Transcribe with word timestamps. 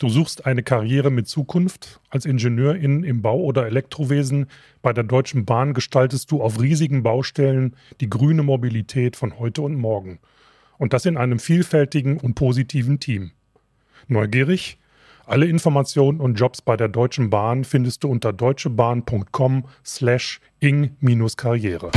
Du 0.00 0.08
suchst 0.08 0.46
eine 0.46 0.62
Karriere 0.62 1.10
mit 1.10 1.28
Zukunft. 1.28 2.00
Als 2.08 2.24
Ingenieurin 2.24 3.04
im 3.04 3.20
Bau- 3.20 3.42
oder 3.42 3.66
Elektrowesen 3.66 4.46
bei 4.80 4.94
der 4.94 5.04
Deutschen 5.04 5.44
Bahn 5.44 5.74
gestaltest 5.74 6.30
du 6.30 6.42
auf 6.42 6.58
riesigen 6.58 7.02
Baustellen 7.02 7.76
die 8.00 8.08
grüne 8.08 8.42
Mobilität 8.42 9.14
von 9.14 9.38
heute 9.38 9.60
und 9.60 9.74
morgen. 9.74 10.18
Und 10.78 10.94
das 10.94 11.04
in 11.04 11.18
einem 11.18 11.38
vielfältigen 11.38 12.16
und 12.16 12.34
positiven 12.34 12.98
Team. 12.98 13.32
Neugierig? 14.08 14.78
Alle 15.26 15.44
Informationen 15.44 16.18
und 16.18 16.36
Jobs 16.36 16.62
bei 16.62 16.78
der 16.78 16.88
Deutschen 16.88 17.28
Bahn 17.28 17.64
findest 17.64 18.02
du 18.02 18.08
unter 18.08 18.32
deutschebahn.com 18.32 19.66
slash 19.84 20.40
ing-karriere. 20.60 21.90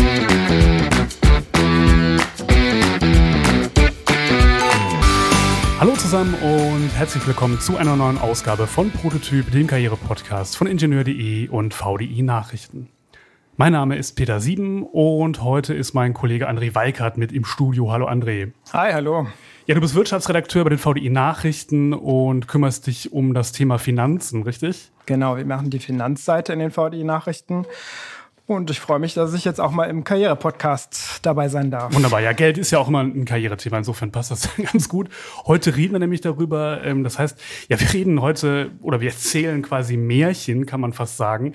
Hallo 5.83 5.97
zusammen 5.97 6.33
und 6.35 6.91
herzlich 6.95 7.27
willkommen 7.27 7.59
zu 7.59 7.75
einer 7.75 7.97
neuen 7.97 8.17
Ausgabe 8.17 8.67
von 8.67 8.89
Prototyp, 8.89 9.51
dem 9.51 9.67
Karriere-Podcast 9.67 10.55
von 10.55 10.65
Ingenieur.de 10.65 11.49
und 11.49 11.73
VDI 11.73 12.21
Nachrichten. 12.21 12.87
Mein 13.57 13.73
Name 13.73 13.97
ist 13.97 14.13
Peter 14.13 14.39
Sieben 14.39 14.83
und 14.83 15.43
heute 15.43 15.73
ist 15.73 15.93
mein 15.93 16.13
Kollege 16.13 16.49
André 16.49 16.73
Weikert 16.73 17.17
mit 17.17 17.33
im 17.33 17.43
Studio. 17.43 17.91
Hallo 17.91 18.07
André. 18.07 18.53
Hi, 18.71 18.93
hallo. 18.93 19.27
Ja, 19.65 19.75
du 19.75 19.81
bist 19.81 19.93
Wirtschaftsredakteur 19.93 20.63
bei 20.63 20.69
den 20.69 20.79
VDI 20.79 21.09
Nachrichten 21.09 21.93
und 21.93 22.47
kümmerst 22.47 22.87
dich 22.87 23.11
um 23.11 23.33
das 23.33 23.51
Thema 23.51 23.77
Finanzen, 23.77 24.43
richtig? 24.43 24.89
Genau, 25.05 25.35
wir 25.35 25.45
machen 25.45 25.69
die 25.69 25.79
Finanzseite 25.79 26.53
in 26.53 26.59
den 26.59 26.71
VDI 26.71 27.03
Nachrichten 27.03 27.65
und 28.45 28.69
ich 28.69 28.81
freue 28.81 28.99
mich, 28.99 29.13
dass 29.13 29.33
ich 29.33 29.45
jetzt 29.45 29.61
auch 29.61 29.71
mal 29.71 29.85
im 29.85 30.03
Karriere-Podcast 30.03 31.19
dabei 31.21 31.47
sein 31.47 31.71
darf. 31.71 31.93
Wunderbar. 31.93 32.19
Ja, 32.19 32.33
Geld 32.33 32.57
ist 32.57 32.71
ja 32.71 32.79
auch 32.79 32.89
immer 32.89 33.01
ein 33.01 33.23
Karrierethema. 33.23 33.77
Insofern 33.77 34.11
passt 34.11 34.31
das 34.31 34.49
ganz 34.71 34.89
gut. 34.89 35.09
Heute 35.45 35.77
reden 35.77 35.93
wir 35.93 35.99
nämlich 35.99 36.19
darüber. 36.19 36.83
Ähm, 36.83 37.05
das 37.05 37.17
heißt, 37.17 37.39
ja, 37.69 37.79
wir 37.79 37.93
reden 37.93 38.21
heute 38.21 38.71
oder 38.81 38.99
wir 38.99 39.11
erzählen 39.11 39.61
quasi 39.61 39.95
Märchen, 39.95 40.65
kann 40.65 40.81
man 40.81 40.91
fast 40.91 41.15
sagen. 41.15 41.53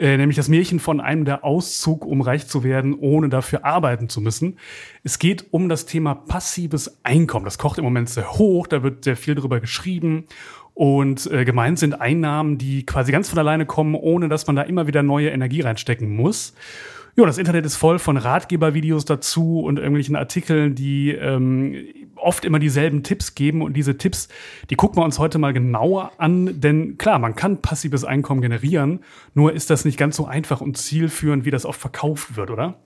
Äh, 0.00 0.16
nämlich 0.16 0.36
das 0.36 0.48
Märchen 0.48 0.80
von 0.80 0.98
einem 0.98 1.26
der 1.26 1.44
Auszug, 1.44 2.06
um 2.06 2.22
reich 2.22 2.46
zu 2.46 2.64
werden, 2.64 2.94
ohne 2.94 3.28
dafür 3.28 3.66
arbeiten 3.66 4.08
zu 4.08 4.22
müssen. 4.22 4.58
Es 5.04 5.18
geht 5.18 5.52
um 5.52 5.68
das 5.68 5.84
Thema 5.84 6.14
passives 6.14 7.00
Einkommen. 7.02 7.44
Das 7.44 7.58
kocht 7.58 7.76
im 7.76 7.84
Moment 7.84 8.08
sehr 8.08 8.32
hoch. 8.32 8.66
Da 8.66 8.82
wird 8.82 9.04
sehr 9.04 9.16
viel 9.16 9.34
drüber 9.34 9.60
geschrieben. 9.60 10.24
Und 10.72 11.30
äh, 11.30 11.44
gemeint 11.44 11.78
sind 11.78 12.00
Einnahmen, 12.00 12.56
die 12.56 12.86
quasi 12.86 13.12
ganz 13.12 13.28
von 13.28 13.38
alleine 13.38 13.66
kommen, 13.66 13.94
ohne 13.94 14.30
dass 14.30 14.46
man 14.46 14.56
da 14.56 14.62
immer 14.62 14.86
wieder 14.86 15.02
neue 15.02 15.28
Energie 15.28 15.60
reinstecken 15.60 16.08
muss. 16.08 16.54
Ja, 17.16 17.26
das 17.26 17.38
Internet 17.38 17.66
ist 17.66 17.76
voll 17.76 17.98
von 17.98 18.16
Ratgebervideos 18.16 19.04
dazu 19.04 19.60
und 19.60 19.78
irgendwelchen 19.78 20.16
Artikeln, 20.16 20.74
die 20.74 21.10
ähm, 21.10 21.74
oft 22.16 22.44
immer 22.44 22.58
dieselben 22.58 23.02
Tipps 23.02 23.34
geben. 23.34 23.62
Und 23.62 23.74
diese 23.74 23.98
Tipps, 23.98 24.28
die 24.70 24.76
gucken 24.76 24.98
wir 24.98 25.04
uns 25.04 25.18
heute 25.18 25.38
mal 25.38 25.52
genauer 25.52 26.12
an. 26.18 26.60
Denn 26.60 26.98
klar, 26.98 27.18
man 27.18 27.34
kann 27.34 27.62
passives 27.62 28.04
Einkommen 28.04 28.40
generieren, 28.40 29.00
nur 29.34 29.52
ist 29.52 29.70
das 29.70 29.84
nicht 29.84 29.98
ganz 29.98 30.16
so 30.16 30.26
einfach 30.26 30.60
und 30.60 30.76
zielführend, 30.76 31.44
wie 31.44 31.50
das 31.50 31.66
oft 31.66 31.80
verkauft 31.80 32.36
wird, 32.36 32.50
oder? 32.50 32.78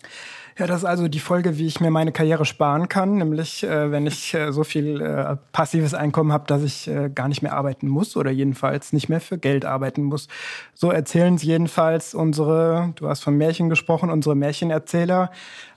Ja, 0.56 0.68
das 0.68 0.78
ist 0.78 0.84
also 0.84 1.08
die 1.08 1.18
Folge, 1.18 1.58
wie 1.58 1.66
ich 1.66 1.80
mir 1.80 1.90
meine 1.90 2.12
Karriere 2.12 2.44
sparen 2.44 2.88
kann, 2.88 3.16
nämlich 3.16 3.64
äh, 3.64 3.90
wenn 3.90 4.06
ich 4.06 4.34
äh, 4.34 4.52
so 4.52 4.62
viel 4.62 5.00
äh, 5.00 5.36
passives 5.50 5.94
Einkommen 5.94 6.32
habe, 6.32 6.46
dass 6.46 6.62
ich 6.62 6.86
äh, 6.86 7.10
gar 7.12 7.26
nicht 7.26 7.42
mehr 7.42 7.54
arbeiten 7.54 7.88
muss 7.88 8.16
oder 8.16 8.30
jedenfalls 8.30 8.92
nicht 8.92 9.08
mehr 9.08 9.20
für 9.20 9.36
Geld 9.36 9.64
arbeiten 9.64 10.04
muss. 10.04 10.28
So 10.72 10.92
erzählen 10.92 11.34
es 11.34 11.42
jedenfalls 11.42 12.14
unsere, 12.14 12.92
du 12.94 13.08
hast 13.08 13.24
von 13.24 13.36
Märchen 13.36 13.68
gesprochen, 13.68 14.10
unsere 14.10 14.36
Märchenerzähler 14.36 15.32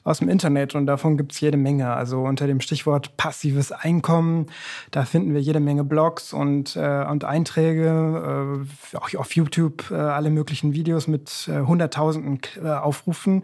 aus 0.07 0.19
dem 0.19 0.29
Internet 0.29 0.73
und 0.73 0.85
davon 0.85 1.17
gibt 1.17 1.33
es 1.33 1.41
jede 1.41 1.57
Menge. 1.57 1.93
Also 1.93 2.21
unter 2.21 2.47
dem 2.47 2.61
Stichwort 2.61 3.17
passives 3.17 3.71
Einkommen, 3.71 4.47
da 4.91 5.03
finden 5.03 5.33
wir 5.33 5.41
jede 5.41 5.59
Menge 5.59 5.83
Blogs 5.83 6.31
und, 6.31 6.75
äh, 6.77 7.03
und 7.03 7.25
Einträge, 7.25 8.63
äh, 8.93 8.97
auch 8.97 9.13
auf 9.15 9.35
YouTube 9.35 9.91
äh, 9.91 9.95
alle 9.95 10.29
möglichen 10.29 10.73
Videos 10.73 11.07
mit 11.07 11.49
äh, 11.49 11.59
hunderttausenden 11.59 12.39
äh, 12.63 12.69
Aufrufen. 12.69 13.43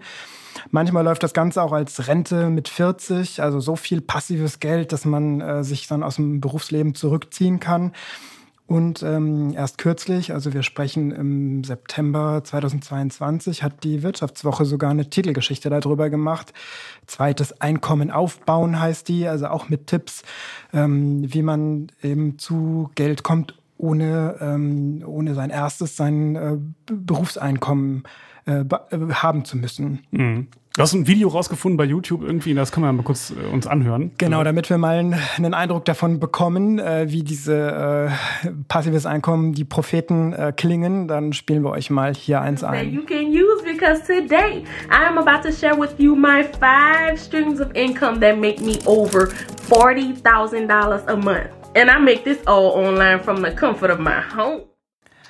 Manchmal 0.72 1.03
läuft 1.03 1.23
das 1.23 1.33
Ganze 1.33 1.61
auch 1.61 1.73
als 1.73 2.08
Rente 2.08 2.49
mit 2.49 2.70
40, 2.70 3.42
also 3.42 3.59
so 3.59 3.76
viel 3.76 3.99
passives 4.02 4.59
Geld, 4.59 4.93
dass 4.93 5.04
man 5.04 5.42
äh, 5.42 5.64
sich 5.64 5.88
dann 5.88 6.04
aus 6.04 6.15
dem 6.15 6.39
Berufsleben 6.39 6.95
zurückziehen 6.95 7.59
kann. 7.59 7.92
Und 8.66 9.04
ähm, 9.04 9.54
erst 9.54 9.78
kürzlich, 9.78 10.34
also 10.34 10.54
wir 10.54 10.64
sprechen 10.64 11.12
im 11.12 11.64
September 11.64 12.42
2022, 12.44 13.62
hat 13.62 13.84
die 13.84 14.04
Wirtschaftswoche 14.04 14.64
sogar 14.64 14.92
eine 14.92 15.10
Titelgeschichte 15.10 15.70
darüber 15.70 16.10
gemacht. 16.10 16.54
Zweites 17.06 17.60
Einkommen 17.60 18.10
aufbauen 18.10 18.80
heißt 18.80 19.10
die, 19.10 19.28
also 19.28 19.48
auch 19.48 19.68
mit 19.68 19.88
Tipps, 19.88 20.24
ähm, 20.72 21.22
wie 21.34 21.42
man 21.42 21.88
eben 22.02 22.40
zu 22.40 22.90
Geld 22.96 23.24
kommt, 23.24 23.54
ohne, 23.83 24.36
ähm, 24.39 25.04
ohne 25.05 25.33
sein 25.36 25.49
erstes, 25.49 25.98
sein 25.98 26.36
äh, 26.36 26.58
Berufseinkommen 26.86 28.04
äh, 28.45 28.61
äh, 28.61 29.14
haben 29.14 29.44
zu 29.44 29.58
müssen. 29.58 29.99
Mhm. 30.11 30.48
Du 30.76 30.82
hast 30.82 30.94
ein 30.94 31.05
Video 31.05 31.27
rausgefunden 31.27 31.77
bei 31.77 31.83
YouTube 31.83 32.23
irgendwie, 32.23 32.55
das 32.55 32.71
können 32.71 32.86
wir 32.86 32.94
mal 32.94 33.04
kurz 33.04 33.32
äh, 33.32 33.54
uns 33.54 33.67
anhören. 33.67 34.11
Genau, 34.17 34.44
damit 34.44 34.70
wir 34.70 34.77
mal 34.77 34.98
einen, 34.98 35.16
einen 35.36 35.54
Eindruck 35.54 35.86
davon 35.86 36.20
bekommen, 36.20 36.80
äh, 36.80 37.11
wie 37.11 37.23
diese 37.23 38.10
äh, 38.45 38.49
passives 38.70 39.05
Einkommen, 39.05 39.54
die 39.54 39.66
Propheten 39.66 40.33
äh, 40.33 40.54
klingen, 40.55 41.08
dann 41.08 41.33
spielen 41.33 41.64
wir 41.64 41.71
euch 41.71 41.89
mal 41.89 42.15
hier 42.15 42.42
eins 42.42 42.64
ein. 42.64 42.92
You 42.92 43.04
can 43.04 43.27
use 43.27 43.64
because 43.64 44.02
today 44.08 44.64
I 44.89 45.05
am 45.08 45.17
about 45.17 45.48
to 45.48 45.54
share 45.54 45.77
with 45.77 45.94
you 45.98 46.15
my 46.15 46.44
five 46.60 47.20
streams 47.20 47.60
of 47.60 47.67
income 47.76 48.20
that 48.21 48.39
make 48.39 48.61
me 48.61 48.80
over 48.86 49.27
$40,000 49.70 51.08
a 51.08 51.15
month. 51.17 51.63
And 51.76 51.89
I 51.89 52.00
make 52.00 52.23
this 52.23 52.45
all 52.45 52.72
online 52.73 53.20
from 53.23 53.44
the 53.44 53.52
comfort 53.52 53.89
of 53.89 54.00
my 54.00 54.22
home. 54.36 54.64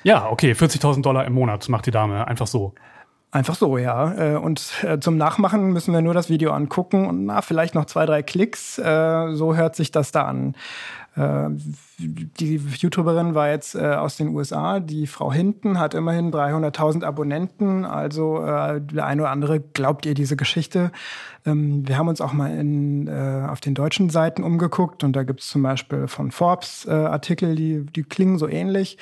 Ja, 0.02 0.28
okay, 0.28 0.52
40.000 0.52 1.02
Dollar 1.02 1.24
im 1.24 1.32
Monat 1.32 1.68
macht 1.70 1.86
die 1.86 1.90
Dame, 1.90 2.28
einfach 2.28 2.46
so. 2.46 2.74
Einfach 3.30 3.54
so, 3.54 3.78
ja. 3.78 4.34
Äh, 4.34 4.36
und 4.36 4.84
äh, 4.84 5.00
zum 5.00 5.16
Nachmachen 5.16 5.72
müssen 5.72 5.92
wir 5.94 6.02
nur 6.02 6.14
das 6.14 6.28
Video 6.28 6.52
angucken 6.52 7.06
und 7.06 7.24
na, 7.24 7.40
vielleicht 7.40 7.74
noch 7.74 7.86
zwei, 7.86 8.04
drei 8.06 8.22
Klicks. 8.22 8.78
Äh, 8.78 9.32
so 9.32 9.56
hört 9.56 9.74
sich 9.74 9.90
das 9.90 10.12
da 10.12 10.24
an. 10.24 10.54
Die 11.16 12.56
YouTuberin 12.56 13.36
war 13.36 13.48
jetzt 13.48 13.76
aus 13.76 14.16
den 14.16 14.34
USA. 14.34 14.80
Die 14.80 15.06
Frau 15.06 15.32
Hinten 15.32 15.78
hat 15.78 15.94
immerhin 15.94 16.32
300.000 16.32 17.04
Abonnenten. 17.04 17.84
Also 17.84 18.40
der 18.40 19.06
eine 19.06 19.22
oder 19.22 19.30
andere 19.30 19.60
glaubt 19.60 20.06
ihr 20.06 20.14
diese 20.14 20.36
Geschichte. 20.36 20.90
Ähm, 21.46 21.86
wir 21.86 21.98
haben 21.98 22.08
uns 22.08 22.20
auch 22.20 22.32
mal 22.32 22.50
in, 22.50 23.08
auf 23.08 23.60
den 23.60 23.74
deutschen 23.74 24.10
Seiten 24.10 24.42
umgeguckt 24.42 25.04
und 25.04 25.14
da 25.14 25.22
gibt 25.22 25.40
es 25.40 25.48
zum 25.48 25.62
Beispiel 25.62 26.08
von 26.08 26.32
Forbes 26.32 26.88
Artikel, 26.88 27.54
die, 27.54 27.84
die 27.86 28.02
klingen 28.02 28.38
so 28.38 28.48
ähnlich. 28.48 28.98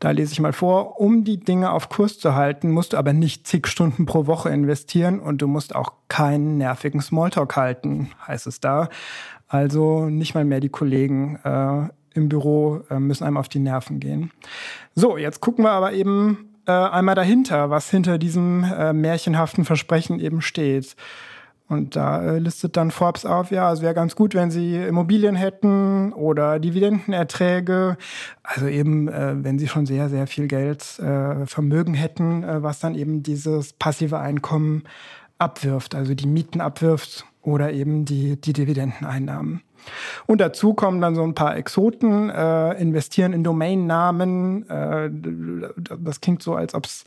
Da 0.00 0.10
lese 0.10 0.32
ich 0.32 0.40
mal 0.40 0.52
vor, 0.52 1.00
um 1.00 1.22
die 1.24 1.38
Dinge 1.38 1.70
auf 1.70 1.88
Kurs 1.88 2.18
zu 2.18 2.34
halten, 2.34 2.70
musst 2.70 2.92
du 2.92 2.96
aber 2.96 3.12
nicht 3.12 3.46
zig 3.46 3.66
Stunden 3.68 4.06
pro 4.06 4.26
Woche 4.26 4.48
investieren 4.48 5.20
und 5.20 5.42
du 5.42 5.46
musst 5.46 5.74
auch 5.74 5.92
keinen 6.08 6.58
nervigen 6.58 7.00
Smalltalk 7.00 7.56
halten, 7.56 8.10
heißt 8.26 8.46
es 8.46 8.60
da. 8.60 8.88
Also 9.52 10.08
nicht 10.08 10.34
mal 10.34 10.46
mehr 10.46 10.60
die 10.60 10.70
Kollegen 10.70 11.38
äh, 11.44 11.88
im 12.14 12.30
Büro 12.30 12.80
äh, 12.88 12.98
müssen 12.98 13.24
einem 13.24 13.36
auf 13.36 13.50
die 13.50 13.58
Nerven 13.58 14.00
gehen. 14.00 14.30
So, 14.94 15.18
jetzt 15.18 15.42
gucken 15.42 15.66
wir 15.66 15.72
aber 15.72 15.92
eben 15.92 16.56
äh, 16.66 16.72
einmal 16.72 17.14
dahinter, 17.14 17.68
was 17.68 17.90
hinter 17.90 18.16
diesem 18.16 18.64
äh, 18.64 18.94
märchenhaften 18.94 19.66
Versprechen 19.66 20.20
eben 20.20 20.40
steht. 20.40 20.96
Und 21.68 21.96
da 21.96 22.22
äh, 22.22 22.38
listet 22.38 22.78
dann 22.78 22.90
Forbes 22.90 23.26
auf, 23.26 23.50
ja, 23.50 23.70
es 23.70 23.82
wäre 23.82 23.92
ganz 23.92 24.16
gut, 24.16 24.34
wenn 24.34 24.50
sie 24.50 24.76
Immobilien 24.76 25.36
hätten 25.36 26.14
oder 26.14 26.58
Dividendenerträge. 26.58 27.98
Also 28.42 28.68
eben, 28.68 29.08
äh, 29.08 29.34
wenn 29.44 29.58
sie 29.58 29.68
schon 29.68 29.84
sehr, 29.84 30.08
sehr 30.08 30.26
viel 30.26 30.48
Geld, 30.48 30.98
äh, 30.98 31.44
Vermögen 31.44 31.92
hätten, 31.92 32.42
äh, 32.42 32.62
was 32.62 32.80
dann 32.80 32.94
eben 32.94 33.22
dieses 33.22 33.74
passive 33.74 34.18
Einkommen 34.18 34.84
abwirft, 35.36 35.94
also 35.94 36.14
die 36.14 36.26
Mieten 36.26 36.62
abwirft 36.62 37.26
oder 37.42 37.72
eben 37.72 38.04
die, 38.04 38.40
die 38.40 38.52
Dividendeneinnahmen. 38.52 39.62
Und 40.26 40.40
dazu 40.40 40.74
kommen 40.74 41.00
dann 41.00 41.14
so 41.14 41.22
ein 41.22 41.34
paar 41.34 41.56
Exoten, 41.56 42.30
äh, 42.30 42.80
investieren 42.80 43.32
in 43.32 43.42
Domainnamen. 43.42 44.68
Äh, 44.68 45.10
das 45.98 46.20
klingt 46.20 46.42
so, 46.42 46.54
als 46.54 46.74
ob 46.74 46.86
es 46.86 47.04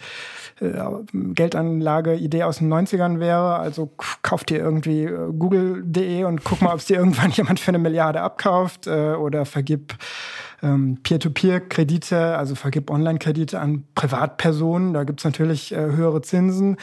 äh, 0.59 0.73
Geldanlage-Idee 1.13 2.43
aus 2.43 2.57
den 2.57 2.73
90ern 2.73 3.19
wäre. 3.19 3.55
Also 3.55 3.91
kauft 4.21 4.51
ihr 4.51 4.59
irgendwie 4.59 5.03
äh, 5.03 5.31
google.de 5.31 6.25
und 6.25 6.43
guck 6.43 6.61
mal, 6.61 6.73
ob 6.73 6.79
es 6.79 6.85
dir 6.85 6.97
irgendwann 6.97 7.31
jemand 7.31 7.59
für 7.59 7.69
eine 7.69 7.79
Milliarde 7.79 8.21
abkauft 8.21 8.87
äh, 8.87 9.13
oder 9.13 9.45
vergib 9.45 9.95
ähm, 10.61 10.99
Peer-to-Peer-Kredite, 11.03 12.37
also 12.37 12.55
vergib 12.55 12.89
Online-Kredite 12.89 13.59
an 13.59 13.85
Privatpersonen. 13.95 14.93
Da 14.93 15.03
gibt's 15.03 15.23
natürlich 15.23 15.71
äh, 15.71 15.77
höhere 15.77 16.21
Zinsen. 16.21 16.77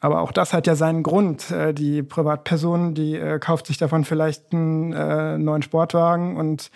Aber 0.00 0.20
auch 0.20 0.32
das 0.32 0.52
hat 0.52 0.66
ja 0.66 0.74
seinen 0.74 1.02
Grund. 1.02 1.50
Äh, 1.50 1.72
die 1.74 2.02
Privatperson, 2.02 2.94
die 2.94 3.16
äh, 3.16 3.38
kauft 3.38 3.66
sich 3.66 3.78
davon 3.78 4.04
vielleicht 4.04 4.52
einen 4.52 4.92
äh, 4.92 5.38
neuen 5.38 5.62
Sportwagen 5.62 6.36
und 6.36 6.70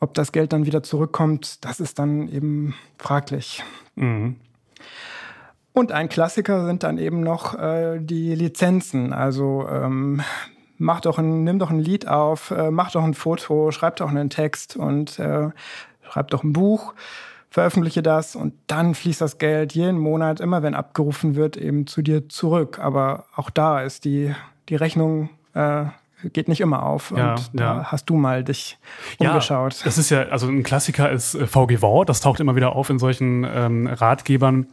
ob 0.00 0.14
das 0.14 0.32
Geld 0.32 0.52
dann 0.52 0.66
wieder 0.66 0.82
zurückkommt, 0.82 1.64
das 1.64 1.80
ist 1.80 1.98
dann 1.98 2.28
eben 2.28 2.74
fraglich. 2.98 3.62
Mhm. 3.94 4.36
Und 5.72 5.92
ein 5.92 6.08
Klassiker 6.08 6.64
sind 6.64 6.82
dann 6.82 6.96
eben 6.98 7.20
noch 7.20 7.54
äh, 7.58 7.98
die 8.00 8.34
Lizenzen. 8.34 9.12
Also 9.12 9.66
ähm, 9.68 10.22
mach 10.78 11.00
doch 11.00 11.18
ein, 11.18 11.44
nimm 11.44 11.58
doch 11.58 11.70
ein 11.70 11.78
Lied 11.78 12.08
auf, 12.08 12.50
äh, 12.50 12.70
mach 12.70 12.90
doch 12.92 13.04
ein 13.04 13.14
Foto, 13.14 13.70
schreib 13.70 13.96
doch 13.96 14.08
einen 14.08 14.30
Text 14.30 14.76
und 14.76 15.18
äh, 15.18 15.50
schreib 16.08 16.28
doch 16.28 16.42
ein 16.42 16.52
Buch, 16.52 16.94
veröffentliche 17.50 18.02
das 18.02 18.36
und 18.36 18.54
dann 18.66 18.94
fließt 18.94 19.20
das 19.20 19.38
Geld 19.38 19.72
jeden 19.72 19.98
Monat, 19.98 20.40
immer 20.40 20.62
wenn 20.62 20.74
abgerufen 20.74 21.34
wird, 21.36 21.56
eben 21.56 21.86
zu 21.86 22.02
dir 22.02 22.28
zurück. 22.28 22.78
Aber 22.78 23.26
auch 23.34 23.50
da 23.50 23.80
ist 23.80 24.04
die, 24.04 24.34
die 24.68 24.76
Rechnung 24.76 25.30
äh, 25.54 25.86
geht 26.32 26.48
nicht 26.48 26.60
immer 26.60 26.82
auf. 26.82 27.12
Ja, 27.16 27.32
und 27.32 27.50
da 27.54 27.78
ja. 27.78 27.84
hast 27.84 28.06
du 28.06 28.16
mal 28.16 28.44
dich 28.44 28.78
umgeschaut. 29.18 29.74
Ja, 29.74 29.84
das 29.84 29.98
ist 29.98 30.10
ja, 30.10 30.22
also 30.24 30.48
ein 30.48 30.62
Klassiker 30.62 31.10
ist 31.10 31.34
äh, 31.34 31.46
VG 31.46 31.82
Wort, 31.82 32.08
das 32.08 32.20
taucht 32.20 32.40
immer 32.40 32.56
wieder 32.56 32.74
auf 32.74 32.90
in 32.90 32.98
solchen 32.98 33.46
ähm, 33.48 33.86
Ratgebern. 33.86 34.66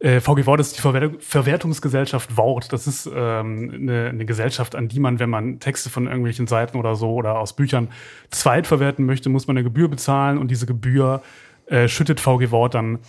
Äh, 0.00 0.20
VG 0.20 0.46
Wort 0.46 0.60
ist 0.60 0.76
die 0.76 0.80
Verwer 0.80 1.10
Verwertungsgesellschaft 1.18 2.36
Wort. 2.36 2.72
Das 2.72 2.86
ist 2.86 3.10
ähm, 3.12 3.70
eine, 3.74 4.10
eine 4.10 4.24
Gesellschaft, 4.24 4.76
an 4.76 4.88
die 4.88 5.00
man, 5.00 5.18
wenn 5.18 5.30
man 5.30 5.58
Texte 5.58 5.90
von 5.90 6.06
irgendwelchen 6.06 6.46
Seiten 6.46 6.78
oder 6.78 6.94
so 6.94 7.14
oder 7.14 7.38
aus 7.38 7.56
Büchern 7.56 7.88
zweitverwerten 8.30 9.04
möchte, 9.04 9.28
muss 9.28 9.48
man 9.48 9.56
eine 9.56 9.64
Gebühr 9.64 9.88
bezahlen 9.88 10.38
und 10.38 10.50
diese 10.50 10.66
Gebühr 10.66 11.22
äh, 11.66 11.88
schüttet 11.88 12.20
VG 12.20 12.50
Wort 12.50 12.74
dann 12.74 13.00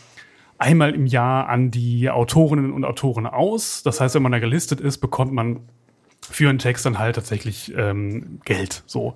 einmal 0.57 0.93
im 0.93 1.05
Jahr 1.05 1.47
an 1.47 1.71
die 1.71 2.09
Autorinnen 2.09 2.73
und 2.73 2.83
Autoren 2.83 3.27
aus. 3.27 3.83
Das 3.83 4.01
heißt, 4.01 4.15
wenn 4.15 4.23
man 4.23 4.31
da 4.31 4.39
gelistet 4.39 4.81
ist, 4.81 4.97
bekommt 4.97 5.31
man 5.31 5.61
für 6.21 6.49
einen 6.49 6.59
Text 6.59 6.85
dann 6.85 6.99
halt 6.99 7.15
tatsächlich 7.15 7.73
ähm, 7.75 8.39
Geld. 8.45 8.83
So. 8.85 9.15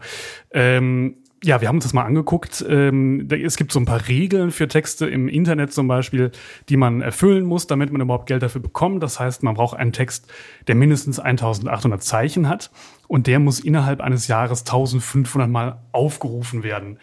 Ähm, 0.52 1.18
ja, 1.44 1.60
wir 1.60 1.68
haben 1.68 1.76
uns 1.78 1.84
das 1.84 1.94
mal 1.94 2.04
angeguckt. 2.04 2.66
Ähm, 2.68 3.28
es 3.30 3.58
gibt 3.58 3.72
so 3.72 3.80
ein 3.80 3.86
paar 3.86 4.08
Regeln 4.08 4.52
für 4.52 4.68
Texte 4.68 5.08
im 5.08 5.28
Internet 5.28 5.74
zum 5.74 5.88
Beispiel, 5.88 6.32
die 6.70 6.78
man 6.78 7.02
erfüllen 7.02 7.46
muss, 7.46 7.68
damit 7.68 7.92
man 7.92 8.02
überhaupt 8.02 8.28
Geld 8.28 8.44
dafür 8.44 8.62
bekommt. 8.62 9.04
Das 9.04 9.20
heißt, 9.20 9.44
man 9.44 9.56
braucht 9.56 9.78
einen 9.78 9.92
Text, 9.92 10.32
der 10.68 10.76
mindestens 10.76 11.20
1800 11.20 12.02
Zeichen 12.02 12.48
hat 12.48 12.72
und 13.08 13.28
der 13.28 13.40
muss 13.40 13.60
innerhalb 13.60 14.00
eines 14.00 14.28
Jahres 14.28 14.62
1500 14.62 15.50
Mal 15.50 15.80
aufgerufen 15.92 16.64
werden. 16.64 16.98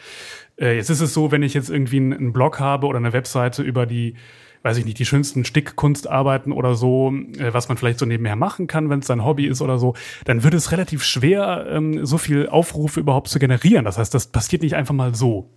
Äh, 0.58 0.76
jetzt 0.76 0.90
ist 0.90 1.00
es 1.00 1.12
so, 1.12 1.31
wenn 1.31 1.43
ich 1.43 1.52
jetzt 1.52 1.69
irgendwie 1.69 1.98
einen 1.98 2.32
Blog 2.32 2.60
habe 2.60 2.86
oder 2.86 2.98
eine 2.98 3.12
Webseite 3.12 3.62
über 3.62 3.84
die 3.84 4.14
weiß 4.62 4.76
ich 4.76 4.84
nicht, 4.84 4.98
die 4.98 5.06
schönsten 5.06 5.44
Stickkunstarbeiten 5.44 6.52
oder 6.52 6.74
so, 6.74 7.12
äh, 7.38 7.52
was 7.52 7.68
man 7.68 7.78
vielleicht 7.78 7.98
so 7.98 8.06
nebenher 8.06 8.36
machen 8.36 8.66
kann, 8.66 8.90
wenn 8.90 9.00
es 9.00 9.06
sein 9.06 9.24
Hobby 9.24 9.46
ist 9.46 9.62
oder 9.62 9.78
so, 9.78 9.94
dann 10.24 10.42
wird 10.42 10.54
es 10.54 10.72
relativ 10.72 11.02
schwer, 11.02 11.66
ähm, 11.70 12.04
so 12.04 12.18
viel 12.18 12.48
Aufrufe 12.48 13.00
überhaupt 13.00 13.28
zu 13.28 13.38
generieren. 13.38 13.84
Das 13.84 13.98
heißt, 13.98 14.12
das 14.12 14.26
passiert 14.26 14.62
nicht 14.62 14.74
einfach 14.74 14.94
mal 14.94 15.14
so. 15.14 15.50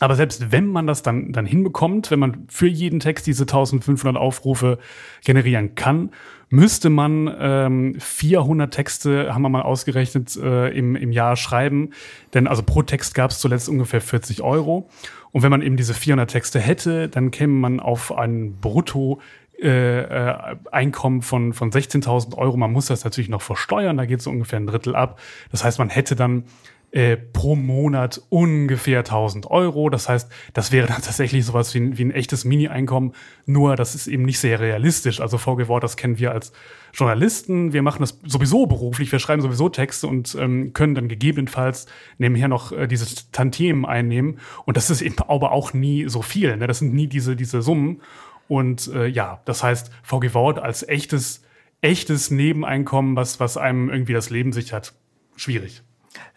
Aber 0.00 0.16
selbst 0.16 0.50
wenn 0.50 0.66
man 0.66 0.88
das 0.88 1.02
dann, 1.02 1.32
dann 1.32 1.46
hinbekommt, 1.46 2.10
wenn 2.10 2.18
man 2.18 2.46
für 2.48 2.66
jeden 2.66 2.98
Text 2.98 3.26
diese 3.28 3.44
1500 3.44 4.16
Aufrufe 4.16 4.78
generieren 5.24 5.76
kann, 5.76 6.10
müsste 6.48 6.90
man 6.90 7.32
ähm, 7.38 7.94
400 8.00 8.74
Texte, 8.74 9.32
haben 9.32 9.42
wir 9.42 9.48
mal 9.48 9.62
ausgerechnet, 9.62 10.36
äh, 10.36 10.76
im, 10.76 10.96
im 10.96 11.12
Jahr 11.12 11.36
schreiben. 11.36 11.90
Denn 12.34 12.48
also 12.48 12.64
pro 12.64 12.82
Text 12.82 13.14
gab 13.14 13.30
es 13.30 13.38
zuletzt 13.38 13.68
ungefähr 13.68 14.00
40 14.00 14.42
Euro. 14.42 14.88
Und 15.32 15.42
wenn 15.42 15.50
man 15.50 15.62
eben 15.62 15.76
diese 15.76 15.94
400 15.94 16.30
Texte 16.30 16.60
hätte, 16.60 17.08
dann 17.08 17.30
käme 17.30 17.54
man 17.54 17.80
auf 17.80 18.16
ein 18.16 18.58
Brutto 18.60 19.20
äh, 19.62 20.00
äh, 20.00 20.56
Einkommen 20.70 21.22
von, 21.22 21.52
von 21.52 21.70
16.000 21.70 22.36
Euro. 22.36 22.56
Man 22.56 22.72
muss 22.72 22.86
das 22.86 23.04
natürlich 23.04 23.30
noch 23.30 23.42
versteuern, 23.42 23.96
da 23.96 24.06
geht 24.06 24.20
so 24.20 24.30
ungefähr 24.30 24.58
ein 24.58 24.66
Drittel 24.66 24.94
ab. 24.94 25.18
Das 25.50 25.64
heißt, 25.64 25.78
man 25.78 25.88
hätte 25.88 26.16
dann 26.16 26.44
äh, 26.92 27.16
pro 27.16 27.56
Monat 27.56 28.20
ungefähr 28.28 28.98
1000 28.98 29.46
Euro. 29.50 29.88
Das 29.88 30.08
heißt, 30.08 30.30
das 30.52 30.72
wäre 30.72 30.86
dann 30.86 30.96
tatsächlich 31.02 31.44
sowas 31.44 31.74
wie 31.74 31.80
ein, 31.80 31.98
wie 31.98 32.04
ein 32.04 32.10
echtes 32.10 32.44
Mini-Einkommen. 32.44 33.14
Nur, 33.46 33.76
das 33.76 33.94
ist 33.94 34.06
eben 34.06 34.24
nicht 34.24 34.38
sehr 34.38 34.60
realistisch. 34.60 35.20
Also 35.20 35.38
VG 35.38 35.68
Wort, 35.68 35.82
das 35.82 35.96
kennen 35.96 36.18
wir 36.18 36.32
als 36.32 36.52
Journalisten. 36.92 37.72
Wir 37.72 37.80
machen 37.80 38.00
das 38.00 38.18
sowieso 38.26 38.66
beruflich. 38.66 39.10
Wir 39.10 39.18
schreiben 39.18 39.40
sowieso 39.40 39.70
Texte 39.70 40.06
und 40.06 40.36
ähm, 40.38 40.74
können 40.74 40.94
dann 40.94 41.08
gegebenenfalls 41.08 41.86
nebenher 42.18 42.48
noch 42.48 42.72
äh, 42.72 42.86
dieses 42.86 43.30
Tantiemen 43.30 43.86
einnehmen. 43.86 44.38
Und 44.66 44.76
das 44.76 44.90
ist 44.90 45.00
eben 45.00 45.16
aber 45.26 45.52
auch 45.52 45.72
nie 45.72 46.08
so 46.08 46.20
viel. 46.20 46.56
Ne? 46.58 46.66
Das 46.66 46.80
sind 46.80 46.92
nie 46.92 47.06
diese, 47.06 47.36
diese 47.36 47.62
Summen. 47.62 48.02
Und 48.48 48.88
äh, 48.88 49.06
ja, 49.06 49.40
das 49.46 49.62
heißt, 49.62 49.90
VG 50.02 50.34
Wort 50.34 50.58
als 50.58 50.86
echtes, 50.86 51.42
echtes 51.80 52.30
Nebeneinkommen, 52.30 53.16
was, 53.16 53.40
was 53.40 53.56
einem 53.56 53.88
irgendwie 53.88 54.12
das 54.12 54.28
Leben 54.28 54.52
sichert, 54.52 54.92
schwierig. 55.36 55.82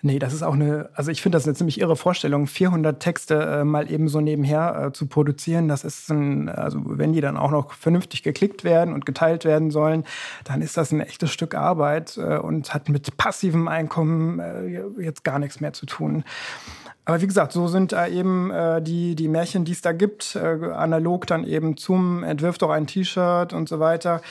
Nee, 0.01 0.19
das 0.19 0.33
ist 0.33 0.43
auch 0.43 0.53
eine, 0.53 0.89
also 0.93 1.11
ich 1.11 1.21
finde 1.21 1.37
das 1.37 1.45
eine 1.45 1.55
ziemlich 1.55 1.79
irre 1.79 1.95
Vorstellung, 1.95 2.47
400 2.47 2.99
Texte 2.99 3.35
äh, 3.35 3.63
mal 3.63 3.91
eben 3.91 4.07
so 4.07 4.21
nebenher 4.21 4.85
äh, 4.87 4.93
zu 4.93 5.07
produzieren. 5.07 5.67
Das 5.67 5.83
ist 5.83 6.09
ein, 6.09 6.47
also 6.49 6.79
wenn 6.85 7.13
die 7.13 7.21
dann 7.21 7.37
auch 7.37 7.51
noch 7.51 7.73
vernünftig 7.73 8.23
geklickt 8.23 8.63
werden 8.63 8.93
und 8.93 9.05
geteilt 9.05 9.45
werden 9.45 9.71
sollen, 9.71 10.03
dann 10.43 10.61
ist 10.61 10.77
das 10.77 10.91
ein 10.91 11.01
echtes 11.01 11.31
Stück 11.31 11.55
Arbeit 11.55 12.17
äh, 12.17 12.37
und 12.37 12.73
hat 12.73 12.89
mit 12.89 13.17
passivem 13.17 13.67
Einkommen 13.67 14.39
äh, 14.39 14.83
jetzt 15.01 15.23
gar 15.23 15.39
nichts 15.39 15.59
mehr 15.59 15.73
zu 15.73 15.85
tun. 15.85 16.23
Aber 17.05 17.21
wie 17.21 17.27
gesagt, 17.27 17.51
so 17.51 17.67
sind 17.67 17.93
äh, 17.93 18.07
eben 18.09 18.49
äh, 18.49 18.81
die, 18.81 19.15
die 19.15 19.27
Märchen, 19.27 19.63
die 19.63 19.73
es 19.73 19.81
da 19.81 19.91
gibt, 19.91 20.35
äh, 20.35 20.71
analog 20.73 21.27
dann 21.27 21.45
eben 21.45 21.77
zum 21.77 22.23
Entwirf 22.23 22.57
doch 22.57 22.71
ein 22.71 22.87
T-Shirt 22.87 23.53
und 23.53 23.69
so 23.69 23.79
weiter. 23.79 24.21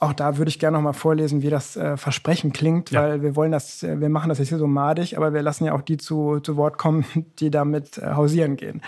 Auch 0.00 0.12
da 0.12 0.36
würde 0.36 0.48
ich 0.48 0.58
gerne 0.58 0.76
noch 0.76 0.82
mal 0.82 0.92
vorlesen, 0.92 1.42
wie 1.42 1.50
das 1.50 1.76
äh, 1.76 1.96
Versprechen 1.96 2.52
klingt, 2.52 2.90
ja. 2.90 3.02
weil 3.02 3.22
wir 3.22 3.36
wollen 3.36 3.52
das, 3.52 3.84
äh, 3.84 4.00
wir 4.00 4.08
machen 4.08 4.28
das 4.28 4.38
jetzt 4.38 4.48
hier 4.48 4.58
so 4.58 4.66
madig, 4.66 5.16
aber 5.16 5.32
wir 5.32 5.42
lassen 5.42 5.64
ja 5.64 5.74
auch 5.74 5.82
die 5.82 5.96
zu, 5.96 6.40
zu 6.40 6.56
Wort 6.56 6.76
kommen, 6.76 7.04
die 7.38 7.50
damit 7.50 7.98
äh, 7.98 8.14
hausieren 8.14 8.56
gehen. 8.56 8.82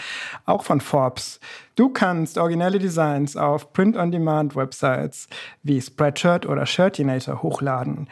Auch 0.45 0.65
von 0.65 0.81
Forbes. 0.81 1.39
Du 1.77 1.91
kannst 1.91 2.39
originelle 2.39 2.79
Designs 2.81 3.37
auf 3.37 3.73
Print-on-Demand-Websites 3.73 5.29
wie 5.63 5.81
Spreadshirt 5.81 6.47
oder 6.47 6.67
Shirtinator 6.67 7.43
hochladen. 7.43 8.09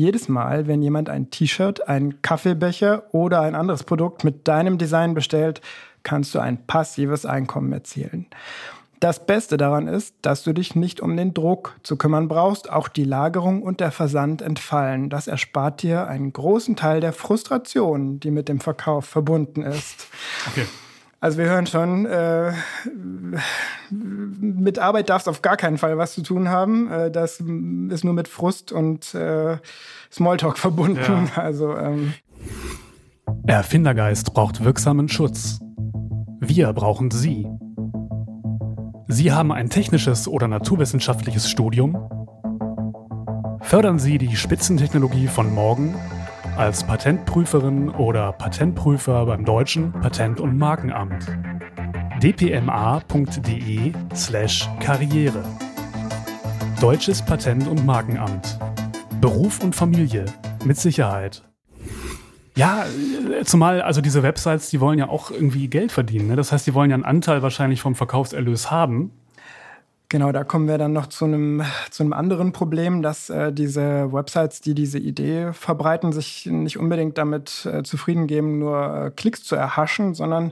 Jedes 0.00 0.30
Mal, 0.30 0.66
wenn 0.66 0.80
jemand 0.80 1.10
ein 1.10 1.28
T-Shirt, 1.30 1.86
einen 1.86 2.22
Kaffeebecher 2.22 3.02
oder 3.12 3.42
ein 3.42 3.54
anderes 3.54 3.84
Produkt 3.84 4.24
mit 4.24 4.48
deinem 4.48 4.78
Design 4.78 5.12
bestellt, 5.12 5.60
kannst 6.04 6.34
du 6.34 6.38
ein 6.38 6.66
passives 6.66 7.26
Einkommen 7.26 7.70
erzielen. 7.70 8.24
Das 9.00 9.26
Beste 9.26 9.58
daran 9.58 9.88
ist, 9.88 10.14
dass 10.22 10.42
du 10.42 10.54
dich 10.54 10.74
nicht 10.74 11.02
um 11.02 11.18
den 11.18 11.34
Druck 11.34 11.76
zu 11.82 11.96
kümmern 11.96 12.28
brauchst. 12.28 12.72
Auch 12.72 12.88
die 12.88 13.04
Lagerung 13.04 13.62
und 13.62 13.80
der 13.80 13.90
Versand 13.90 14.40
entfallen. 14.40 15.10
Das 15.10 15.28
erspart 15.28 15.82
dir 15.82 16.06
einen 16.06 16.32
großen 16.32 16.76
Teil 16.76 17.02
der 17.02 17.12
Frustration, 17.12 18.20
die 18.20 18.30
mit 18.30 18.48
dem 18.48 18.60
Verkauf 18.60 19.04
verbunden 19.04 19.60
ist. 19.60 20.06
Okay. 20.48 20.64
Also 21.22 21.36
wir 21.36 21.44
hören 21.44 21.66
schon, 21.66 22.06
äh, 22.06 22.52
mit 23.90 24.78
Arbeit 24.78 25.10
darfst 25.10 25.28
auf 25.28 25.42
gar 25.42 25.58
keinen 25.58 25.76
Fall 25.76 25.98
was 25.98 26.14
zu 26.14 26.22
tun 26.22 26.48
haben. 26.48 26.90
Äh, 26.90 27.10
das 27.10 27.40
ist 27.40 28.04
nur 28.04 28.14
mit 28.14 28.26
Frust 28.26 28.72
und 28.72 29.14
äh, 29.14 29.58
Smalltalk 30.10 30.56
verbunden. 30.56 31.28
Ja. 31.36 31.42
Also 31.42 31.76
ähm 31.76 32.14
Erfindergeist 33.46 34.32
braucht 34.32 34.64
wirksamen 34.64 35.08
Schutz. 35.08 35.58
Wir 36.40 36.72
brauchen 36.72 37.10
Sie. 37.10 37.46
Sie 39.06 39.30
haben 39.30 39.52
ein 39.52 39.68
technisches 39.68 40.26
oder 40.26 40.48
naturwissenschaftliches 40.48 41.50
Studium? 41.50 41.98
Fördern 43.60 43.98
Sie 43.98 44.16
die 44.16 44.36
Spitzentechnologie 44.36 45.26
von 45.26 45.52
morgen 45.52 45.94
als 46.56 46.84
Patentprüferin 46.84 47.90
oder 47.90 48.32
Patentprüfer 48.32 49.26
beim 49.26 49.44
Deutschen 49.44 49.92
Patent- 49.92 50.40
und 50.40 50.58
Markenamt. 50.58 51.26
dpma.de 52.22 53.92
slash 54.14 54.68
Karriere. 54.80 55.42
Deutsches 56.80 57.22
Patent- 57.22 57.68
und 57.68 57.84
Markenamt. 57.84 58.58
Beruf 59.20 59.62
und 59.62 59.74
Familie 59.74 60.24
mit 60.64 60.76
Sicherheit. 60.78 61.42
Ja, 62.56 62.84
zumal 63.44 63.80
also 63.82 64.00
diese 64.00 64.22
Websites, 64.22 64.70
die 64.70 64.80
wollen 64.80 64.98
ja 64.98 65.08
auch 65.08 65.30
irgendwie 65.30 65.68
Geld 65.68 65.92
verdienen. 65.92 66.28
Ne? 66.28 66.36
Das 66.36 66.52
heißt, 66.52 66.66
die 66.66 66.74
wollen 66.74 66.90
ja 66.90 66.94
einen 66.94 67.04
Anteil 67.04 67.42
wahrscheinlich 67.42 67.80
vom 67.80 67.94
Verkaufserlös 67.94 68.70
haben. 68.70 69.12
Genau, 70.12 70.32
da 70.32 70.42
kommen 70.42 70.66
wir 70.66 70.76
dann 70.76 70.92
noch 70.92 71.06
zu 71.06 71.24
einem, 71.24 71.62
zu 71.88 72.02
einem 72.02 72.12
anderen 72.12 72.50
Problem, 72.50 73.00
dass 73.00 73.30
äh, 73.30 73.52
diese 73.52 74.12
Websites, 74.12 74.60
die 74.60 74.74
diese 74.74 74.98
Idee 74.98 75.52
verbreiten, 75.52 76.10
sich 76.10 76.46
nicht 76.46 76.78
unbedingt 76.78 77.16
damit 77.16 77.64
äh, 77.64 77.84
zufrieden 77.84 78.26
geben, 78.26 78.58
nur 78.58 79.06
äh, 79.06 79.10
Klicks 79.12 79.44
zu 79.44 79.54
erhaschen, 79.54 80.14
sondern 80.14 80.50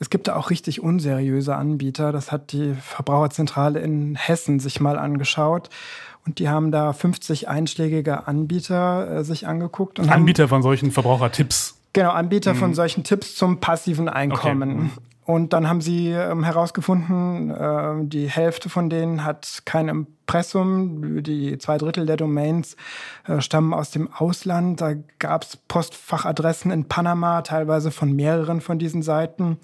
es 0.00 0.10
gibt 0.10 0.26
da 0.26 0.34
auch 0.34 0.50
richtig 0.50 0.82
unseriöse 0.82 1.54
Anbieter. 1.54 2.10
Das 2.10 2.32
hat 2.32 2.50
die 2.50 2.74
Verbraucherzentrale 2.74 3.78
in 3.78 4.16
Hessen 4.16 4.58
sich 4.58 4.80
mal 4.80 4.98
angeschaut. 4.98 5.70
Und 6.26 6.40
die 6.40 6.48
haben 6.48 6.72
da 6.72 6.92
50 6.92 7.46
einschlägige 7.46 8.26
Anbieter 8.26 9.18
äh, 9.18 9.24
sich 9.24 9.46
angeguckt. 9.46 10.00
Und 10.00 10.10
Anbieter 10.10 10.48
von 10.48 10.62
solchen 10.62 10.90
Verbrauchertipps. 10.90 11.78
Genau, 11.92 12.10
Anbieter 12.10 12.54
mhm. 12.54 12.58
von 12.58 12.74
solchen 12.74 13.04
Tipps 13.04 13.36
zum 13.36 13.60
passiven 13.60 14.08
Einkommen. 14.08 14.90
Okay. 14.96 15.15
Und 15.26 15.52
dann 15.52 15.68
haben 15.68 15.80
sie 15.80 16.10
ähm, 16.10 16.44
herausgefunden, 16.44 17.50
äh, 17.50 18.06
die 18.06 18.30
Hälfte 18.30 18.68
von 18.68 18.88
denen 18.88 19.24
hat 19.24 19.62
kein 19.64 19.88
Impressum. 19.88 21.24
Die 21.24 21.58
zwei 21.58 21.78
Drittel 21.78 22.06
der 22.06 22.16
Domains 22.16 22.76
äh, 23.26 23.40
stammen 23.40 23.74
aus 23.74 23.90
dem 23.90 24.08
Ausland. 24.12 24.80
Da 24.80 24.94
gab 25.18 25.42
es 25.42 25.56
Postfachadressen 25.56 26.70
in 26.70 26.84
Panama, 26.84 27.42
teilweise 27.42 27.90
von 27.90 28.12
mehreren 28.12 28.60
von 28.60 28.78
diesen 28.78 29.02
Seiten. 29.02 29.58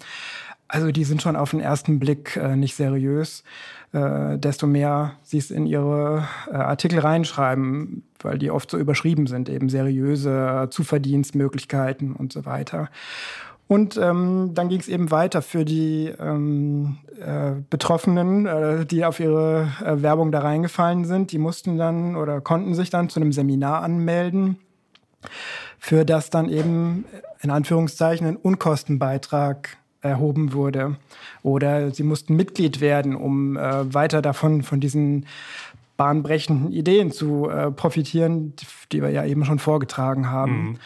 Also 0.67 0.91
die 0.91 1.05
sind 1.05 1.21
schon 1.21 1.37
auf 1.37 1.51
den 1.51 1.61
ersten 1.61 1.97
Blick 1.97 2.35
äh, 2.35 2.57
nicht 2.57 2.75
seriös. 2.75 3.45
Äh, 3.93 4.37
desto 4.39 4.67
mehr 4.67 5.13
sie 5.21 5.37
es 5.37 5.49
in 5.49 5.65
ihre 5.65 6.27
äh, 6.51 6.55
Artikel 6.55 6.99
reinschreiben, 6.99 8.03
weil 8.19 8.37
die 8.37 8.51
oft 8.51 8.69
so 8.69 8.77
überschrieben 8.77 9.27
sind, 9.27 9.47
eben 9.47 9.69
seriöse 9.69 10.67
Zuverdienstmöglichkeiten 10.71 12.13
und 12.13 12.33
so 12.33 12.45
weiter. 12.45 12.89
Und 13.67 13.97
ähm, 13.97 14.51
dann 14.53 14.69
ging 14.69 14.79
es 14.79 14.87
eben 14.87 15.09
weiter 15.09 15.41
für 15.41 15.65
die 15.65 16.13
ähm, 16.19 16.97
äh, 17.19 17.53
Betroffenen, 17.69 18.45
äh, 18.45 18.85
die 18.85 19.05
auf 19.05 19.19
ihre 19.19 19.71
äh, 19.83 20.01
Werbung 20.01 20.31
da 20.31 20.39
reingefallen 20.39 21.05
sind. 21.05 21.31
Die 21.31 21.37
mussten 21.37 21.77
dann 21.77 22.15
oder 22.15 22.41
konnten 22.41 22.75
sich 22.75 22.89
dann 22.89 23.09
zu 23.09 23.19
einem 23.19 23.31
Seminar 23.31 23.81
anmelden, 23.81 24.57
für 25.79 26.05
das 26.05 26.29
dann 26.29 26.49
eben 26.49 27.05
in 27.41 27.49
Anführungszeichen 27.49 28.27
ein 28.27 28.35
Unkostenbeitrag 28.35 29.77
erhoben 30.01 30.53
wurde. 30.53 30.97
Oder 31.41 31.91
sie 31.91 32.03
mussten 32.03 32.35
Mitglied 32.35 32.81
werden, 32.81 33.15
um 33.15 33.57
äh, 33.57 33.93
weiter 33.93 34.21
davon, 34.21 34.63
von 34.63 34.81
diesen 34.81 35.25
bahnbrechenden 35.97 36.71
Ideen 36.71 37.11
zu 37.11 37.49
äh, 37.49 37.71
profitieren, 37.71 38.53
die 38.91 39.01
wir 39.01 39.09
ja 39.09 39.25
eben 39.25 39.45
schon 39.45 39.59
vorgetragen 39.59 40.29
haben. 40.29 40.63
Mhm. 40.63 40.79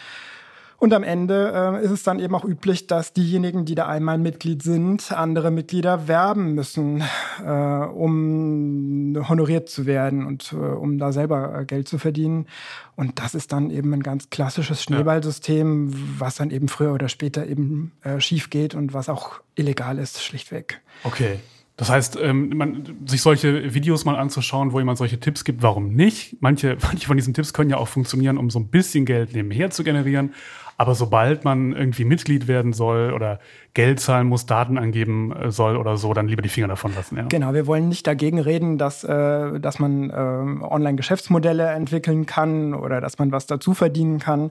Und 0.80 0.92
am 0.94 1.02
Ende 1.02 1.52
äh, 1.52 1.84
ist 1.84 1.90
es 1.90 2.04
dann 2.04 2.20
eben 2.20 2.36
auch 2.36 2.44
üblich, 2.44 2.86
dass 2.86 3.12
diejenigen, 3.12 3.64
die 3.64 3.74
da 3.74 3.88
einmal 3.88 4.16
Mitglied 4.16 4.62
sind, 4.62 5.10
andere 5.10 5.50
Mitglieder 5.50 6.06
werben 6.06 6.54
müssen, 6.54 7.02
äh, 7.44 7.50
um 7.50 9.16
honoriert 9.28 9.68
zu 9.68 9.86
werden 9.86 10.24
und 10.24 10.52
äh, 10.52 10.56
um 10.56 10.98
da 10.98 11.10
selber 11.10 11.58
äh, 11.58 11.64
Geld 11.64 11.88
zu 11.88 11.98
verdienen. 11.98 12.46
Und 12.94 13.18
das 13.18 13.34
ist 13.34 13.50
dann 13.50 13.70
eben 13.70 13.92
ein 13.92 14.04
ganz 14.04 14.30
klassisches 14.30 14.84
Schneeballsystem, 14.84 15.92
was 16.20 16.36
dann 16.36 16.52
eben 16.52 16.68
früher 16.68 16.92
oder 16.92 17.08
später 17.08 17.44
eben 17.48 17.90
äh, 18.04 18.20
schief 18.20 18.48
geht 18.48 18.76
und 18.76 18.94
was 18.94 19.08
auch 19.08 19.40
illegal 19.56 19.98
ist, 19.98 20.22
schlichtweg. 20.22 20.80
Okay. 21.02 21.40
Das 21.78 21.90
heißt, 21.90 22.18
ähm, 22.20 22.50
man, 22.56 22.98
sich 23.06 23.22
solche 23.22 23.72
Videos 23.72 24.04
mal 24.04 24.16
anzuschauen, 24.16 24.72
wo 24.72 24.80
jemand 24.80 24.98
solche 24.98 25.20
Tipps 25.20 25.44
gibt, 25.44 25.62
warum 25.62 25.94
nicht? 25.94 26.36
Manche, 26.40 26.76
manche 26.82 27.06
von 27.06 27.16
diesen 27.16 27.34
Tipps 27.34 27.54
können 27.54 27.70
ja 27.70 27.78
auch 27.78 27.88
funktionieren, 27.88 28.36
um 28.36 28.50
so 28.50 28.58
ein 28.58 28.66
bisschen 28.66 29.06
Geld 29.06 29.32
nebenher 29.32 29.70
zu 29.70 29.84
generieren. 29.84 30.34
Aber 30.76 30.94
sobald 30.94 31.44
man 31.44 31.72
irgendwie 31.72 32.04
Mitglied 32.04 32.46
werden 32.46 32.72
soll 32.72 33.12
oder 33.12 33.38
Geld 33.74 34.00
zahlen 34.00 34.26
muss, 34.28 34.46
Daten 34.46 34.76
angeben 34.76 35.32
äh, 35.32 35.50
soll 35.52 35.76
oder 35.76 35.96
so, 35.96 36.14
dann 36.14 36.26
lieber 36.26 36.42
die 36.42 36.48
Finger 36.48 36.68
davon 36.68 36.94
lassen. 36.96 37.16
Ja. 37.16 37.26
Genau, 37.28 37.54
wir 37.54 37.68
wollen 37.68 37.88
nicht 37.88 38.06
dagegen 38.06 38.40
reden, 38.40 38.76
dass, 38.76 39.04
äh, 39.04 39.60
dass 39.60 39.78
man 39.78 40.10
äh, 40.10 40.12
Online-Geschäftsmodelle 40.14 41.68
entwickeln 41.70 42.26
kann 42.26 42.74
oder 42.74 43.00
dass 43.00 43.18
man 43.18 43.30
was 43.30 43.46
dazu 43.46 43.74
verdienen 43.74 44.18
kann. 44.18 44.50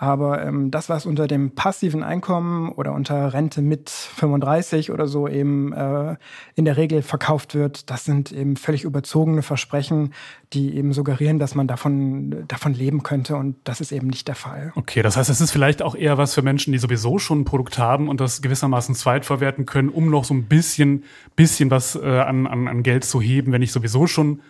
Aber 0.00 0.42
ähm, 0.42 0.70
das, 0.70 0.88
was 0.88 1.04
unter 1.04 1.26
dem 1.26 1.50
passiven 1.50 2.02
Einkommen 2.02 2.72
oder 2.72 2.94
unter 2.94 3.34
Rente 3.34 3.60
mit 3.60 3.90
35 3.90 4.92
oder 4.92 5.06
so 5.06 5.28
eben 5.28 5.74
äh, 5.74 6.16
in 6.54 6.64
der 6.64 6.78
Regel 6.78 7.02
verkauft 7.02 7.54
wird, 7.54 7.90
das 7.90 8.06
sind 8.06 8.32
eben 8.32 8.56
völlig 8.56 8.84
überzogene 8.84 9.42
Versprechen, 9.42 10.14
die 10.54 10.74
eben 10.74 10.94
suggerieren, 10.94 11.38
dass 11.38 11.54
man 11.54 11.66
davon, 11.66 12.46
davon 12.48 12.72
leben 12.72 13.02
könnte. 13.02 13.36
Und 13.36 13.56
das 13.64 13.82
ist 13.82 13.92
eben 13.92 14.06
nicht 14.06 14.26
der 14.26 14.36
Fall. 14.36 14.72
Okay, 14.74 15.02
das 15.02 15.18
heißt, 15.18 15.28
es 15.28 15.42
ist 15.42 15.50
vielleicht 15.50 15.82
auch 15.82 15.94
eher 15.94 16.16
was 16.16 16.32
für 16.32 16.40
Menschen, 16.40 16.72
die 16.72 16.78
sowieso 16.78 17.18
schon 17.18 17.40
ein 17.40 17.44
Produkt 17.44 17.76
haben 17.76 18.08
und 18.08 18.22
das 18.22 18.40
gewissermaßen 18.40 18.94
zweitverwerten 18.94 19.66
können, 19.66 19.90
um 19.90 20.08
noch 20.08 20.24
so 20.24 20.32
ein 20.32 20.44
bisschen, 20.44 21.04
bisschen 21.36 21.70
was 21.70 21.94
äh, 21.94 22.20
an, 22.20 22.46
an, 22.46 22.68
an 22.68 22.82
Geld 22.82 23.04
zu 23.04 23.20
heben, 23.20 23.52
wenn 23.52 23.60
ich 23.60 23.70
sowieso 23.70 24.06
schon 24.06 24.40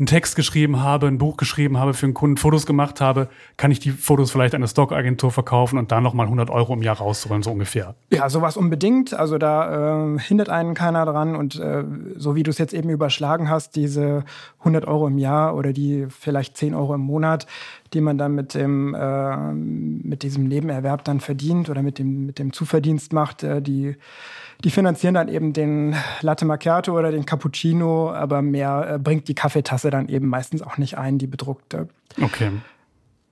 einen 0.00 0.06
Text 0.06 0.34
geschrieben 0.34 0.80
habe, 0.80 1.06
ein 1.06 1.18
Buch 1.18 1.36
geschrieben 1.36 1.78
habe 1.78 1.92
für 1.92 2.06
einen 2.06 2.14
Kunden, 2.14 2.38
Fotos 2.38 2.64
gemacht 2.64 3.02
habe, 3.02 3.28
kann 3.58 3.70
ich 3.70 3.80
die 3.80 3.90
Fotos 3.90 4.30
vielleicht 4.30 4.54
an 4.54 4.60
eine 4.60 4.68
Stockagentur 4.68 5.30
verkaufen 5.30 5.78
und 5.78 5.92
dann 5.92 6.02
nochmal 6.02 6.24
100 6.24 6.48
Euro 6.48 6.72
im 6.72 6.82
Jahr 6.82 6.96
rausholen, 6.96 7.42
so 7.42 7.52
ungefähr. 7.52 7.94
Ja, 8.10 8.30
sowas 8.30 8.56
unbedingt. 8.56 9.12
Also 9.12 9.36
da 9.36 10.14
äh, 10.14 10.18
hindert 10.18 10.48
einen 10.48 10.72
keiner 10.72 11.04
dran. 11.04 11.36
Und 11.36 11.60
äh, 11.60 11.84
so 12.16 12.34
wie 12.34 12.42
du 12.42 12.50
es 12.50 12.56
jetzt 12.56 12.72
eben 12.72 12.88
überschlagen 12.88 13.50
hast, 13.50 13.76
diese 13.76 14.24
100 14.60 14.86
Euro 14.86 15.06
im 15.06 15.18
Jahr 15.18 15.54
oder 15.54 15.74
die 15.74 16.06
vielleicht 16.08 16.56
10 16.56 16.74
Euro 16.74 16.94
im 16.94 17.02
Monat, 17.02 17.46
die 17.92 18.00
man 18.00 18.16
dann 18.16 18.34
mit 18.34 18.54
dem 18.54 18.94
äh, 18.94 19.52
mit 19.52 20.22
diesem 20.22 20.48
Nebenerwerb 20.48 21.04
dann 21.04 21.20
verdient 21.20 21.68
oder 21.68 21.82
mit 21.82 21.98
dem 21.98 22.24
mit 22.24 22.38
dem 22.38 22.54
Zuverdienst 22.54 23.12
macht, 23.12 23.42
äh, 23.42 23.60
die 23.60 23.96
die 24.64 24.70
finanzieren 24.70 25.14
dann 25.14 25.28
eben 25.28 25.52
den 25.52 25.96
Latte 26.20 26.44
Macchiato 26.44 26.96
oder 26.96 27.10
den 27.10 27.26
Cappuccino, 27.26 28.10
aber 28.10 28.42
mehr 28.42 28.94
äh, 28.94 28.98
bringt 28.98 29.28
die 29.28 29.34
Kaffeetasse 29.34 29.90
dann 29.90 30.08
eben 30.08 30.28
meistens 30.28 30.62
auch 30.62 30.78
nicht 30.78 30.98
ein, 30.98 31.18
die 31.18 31.26
bedruckte. 31.26 31.88
Okay. 32.20 32.50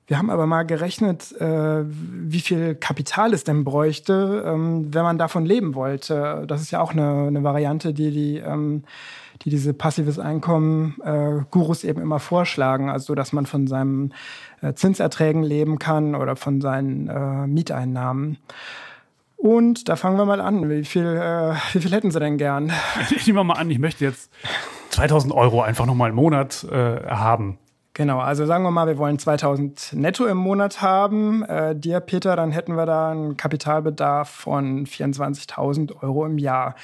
Wir 0.06 0.16
haben 0.16 0.30
aber 0.30 0.46
mal 0.46 0.62
gerechnet, 0.62 1.38
äh, 1.38 1.84
wie 1.84 2.40
viel 2.40 2.74
Kapital 2.74 3.34
es 3.34 3.44
denn 3.44 3.64
bräuchte, 3.64 4.42
ähm, 4.46 4.88
wenn 4.94 5.02
man 5.02 5.18
davon 5.18 5.44
leben 5.44 5.74
wollte. 5.74 6.44
Das 6.48 6.62
ist 6.62 6.70
ja 6.70 6.80
auch 6.80 6.92
eine, 6.92 7.26
eine 7.26 7.44
Variante, 7.44 7.92
die 7.92 8.10
die 8.10 8.38
ähm, 8.38 8.84
die 9.42 9.50
diese 9.50 9.74
passives 9.74 10.18
Einkommen 10.18 10.96
äh, 11.04 11.44
Gurus 11.50 11.84
eben 11.84 12.00
immer 12.00 12.18
vorschlagen, 12.18 12.90
also 12.90 13.14
dass 13.14 13.32
man 13.32 13.46
von 13.46 13.66
seinen 13.66 14.14
äh, 14.60 14.74
Zinserträgen 14.74 15.42
leben 15.42 15.78
kann 15.78 16.14
oder 16.14 16.36
von 16.36 16.60
seinen 16.60 17.08
äh, 17.08 17.46
Mieteinnahmen. 17.46 18.38
Und 19.38 19.88
da 19.88 19.94
fangen 19.94 20.18
wir 20.18 20.24
mal 20.24 20.40
an. 20.40 20.68
Wie 20.68 20.84
viel, 20.84 21.06
äh, 21.06 21.54
wie 21.72 21.80
viel 21.80 21.92
hätten 21.92 22.10
Sie 22.10 22.18
denn 22.18 22.36
gern? 22.38 22.72
Ich 23.10 23.26
nehme 23.26 23.44
mal 23.44 23.54
an, 23.54 23.70
ich 23.70 23.78
möchte 23.78 24.04
jetzt 24.04 24.30
2000 24.90 25.32
Euro 25.32 25.62
einfach 25.62 25.86
nochmal 25.86 26.10
im 26.10 26.16
Monat 26.16 26.64
äh, 26.64 27.06
haben. 27.06 27.56
Genau, 27.94 28.18
also 28.18 28.46
sagen 28.46 28.64
wir 28.64 28.70
mal, 28.70 28.86
wir 28.86 28.98
wollen 28.98 29.18
2000 29.18 29.92
netto 29.94 30.26
im 30.26 30.36
Monat 30.36 30.82
haben. 30.82 31.44
Äh, 31.44 31.74
dir, 31.74 32.00
Peter, 32.00 32.36
dann 32.36 32.50
hätten 32.50 32.76
wir 32.76 32.86
da 32.86 33.10
einen 33.10 33.36
Kapitalbedarf 33.36 34.28
von 34.28 34.86
24.000 34.86 36.02
Euro 36.02 36.26
im 36.26 36.38
Jahr. 36.38 36.74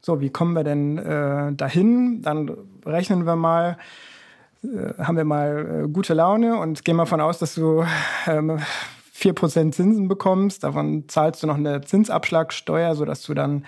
So, 0.00 0.20
wie 0.20 0.30
kommen 0.30 0.54
wir 0.54 0.64
denn 0.64 0.98
äh, 0.98 1.52
dahin? 1.52 2.22
Dann 2.22 2.50
rechnen 2.86 3.26
wir 3.26 3.36
mal, 3.36 3.76
äh, 4.62 5.02
haben 5.02 5.16
wir 5.16 5.24
mal 5.24 5.84
äh, 5.84 5.88
gute 5.88 6.14
Laune 6.14 6.58
und 6.58 6.84
gehen 6.84 6.96
mal 6.96 7.06
von 7.06 7.20
aus, 7.20 7.38
dass 7.38 7.54
du 7.54 7.84
ähm, 8.26 8.58
4% 9.14 9.72
Zinsen 9.72 10.08
bekommst. 10.08 10.64
Davon 10.64 11.04
zahlst 11.08 11.42
du 11.42 11.46
noch 11.46 11.56
eine 11.56 11.82
Zinsabschlagssteuer, 11.82 12.94
sodass 12.94 13.22
du 13.22 13.34
dann 13.34 13.64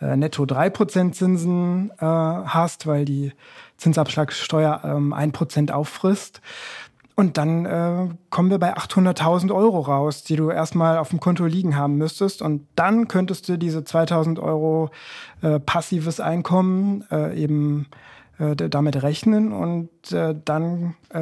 äh, 0.00 0.16
netto 0.16 0.44
3% 0.44 1.12
Zinsen 1.12 1.90
äh, 1.98 2.04
hast, 2.04 2.86
weil 2.86 3.04
die 3.04 3.32
Zinsabschlagssteuer 3.76 4.82
ähm, 4.84 5.14
1% 5.14 5.70
auffrisst. 5.70 6.40
Und 7.20 7.36
dann 7.36 7.66
äh, 7.66 8.08
kommen 8.30 8.50
wir 8.50 8.58
bei 8.58 8.74
800.000 8.76 9.54
Euro 9.54 9.80
raus, 9.80 10.24
die 10.24 10.36
du 10.36 10.50
erstmal 10.50 10.96
auf 10.96 11.10
dem 11.10 11.20
Konto 11.20 11.44
liegen 11.44 11.76
haben 11.76 11.96
müsstest. 11.96 12.40
Und 12.40 12.66
dann 12.76 13.08
könntest 13.08 13.48
du 13.48 13.58
diese 13.58 13.80
2.000 13.80 14.40
Euro 14.40 14.90
äh, 15.42 15.60
passives 15.60 16.18
Einkommen 16.18 17.04
äh, 17.10 17.38
eben 17.38 17.88
äh, 18.40 18.56
damit 18.56 19.02
rechnen 19.02 19.52
und 19.52 19.90
äh, 20.12 20.34
dann 20.44 20.94
äh, 21.10 21.18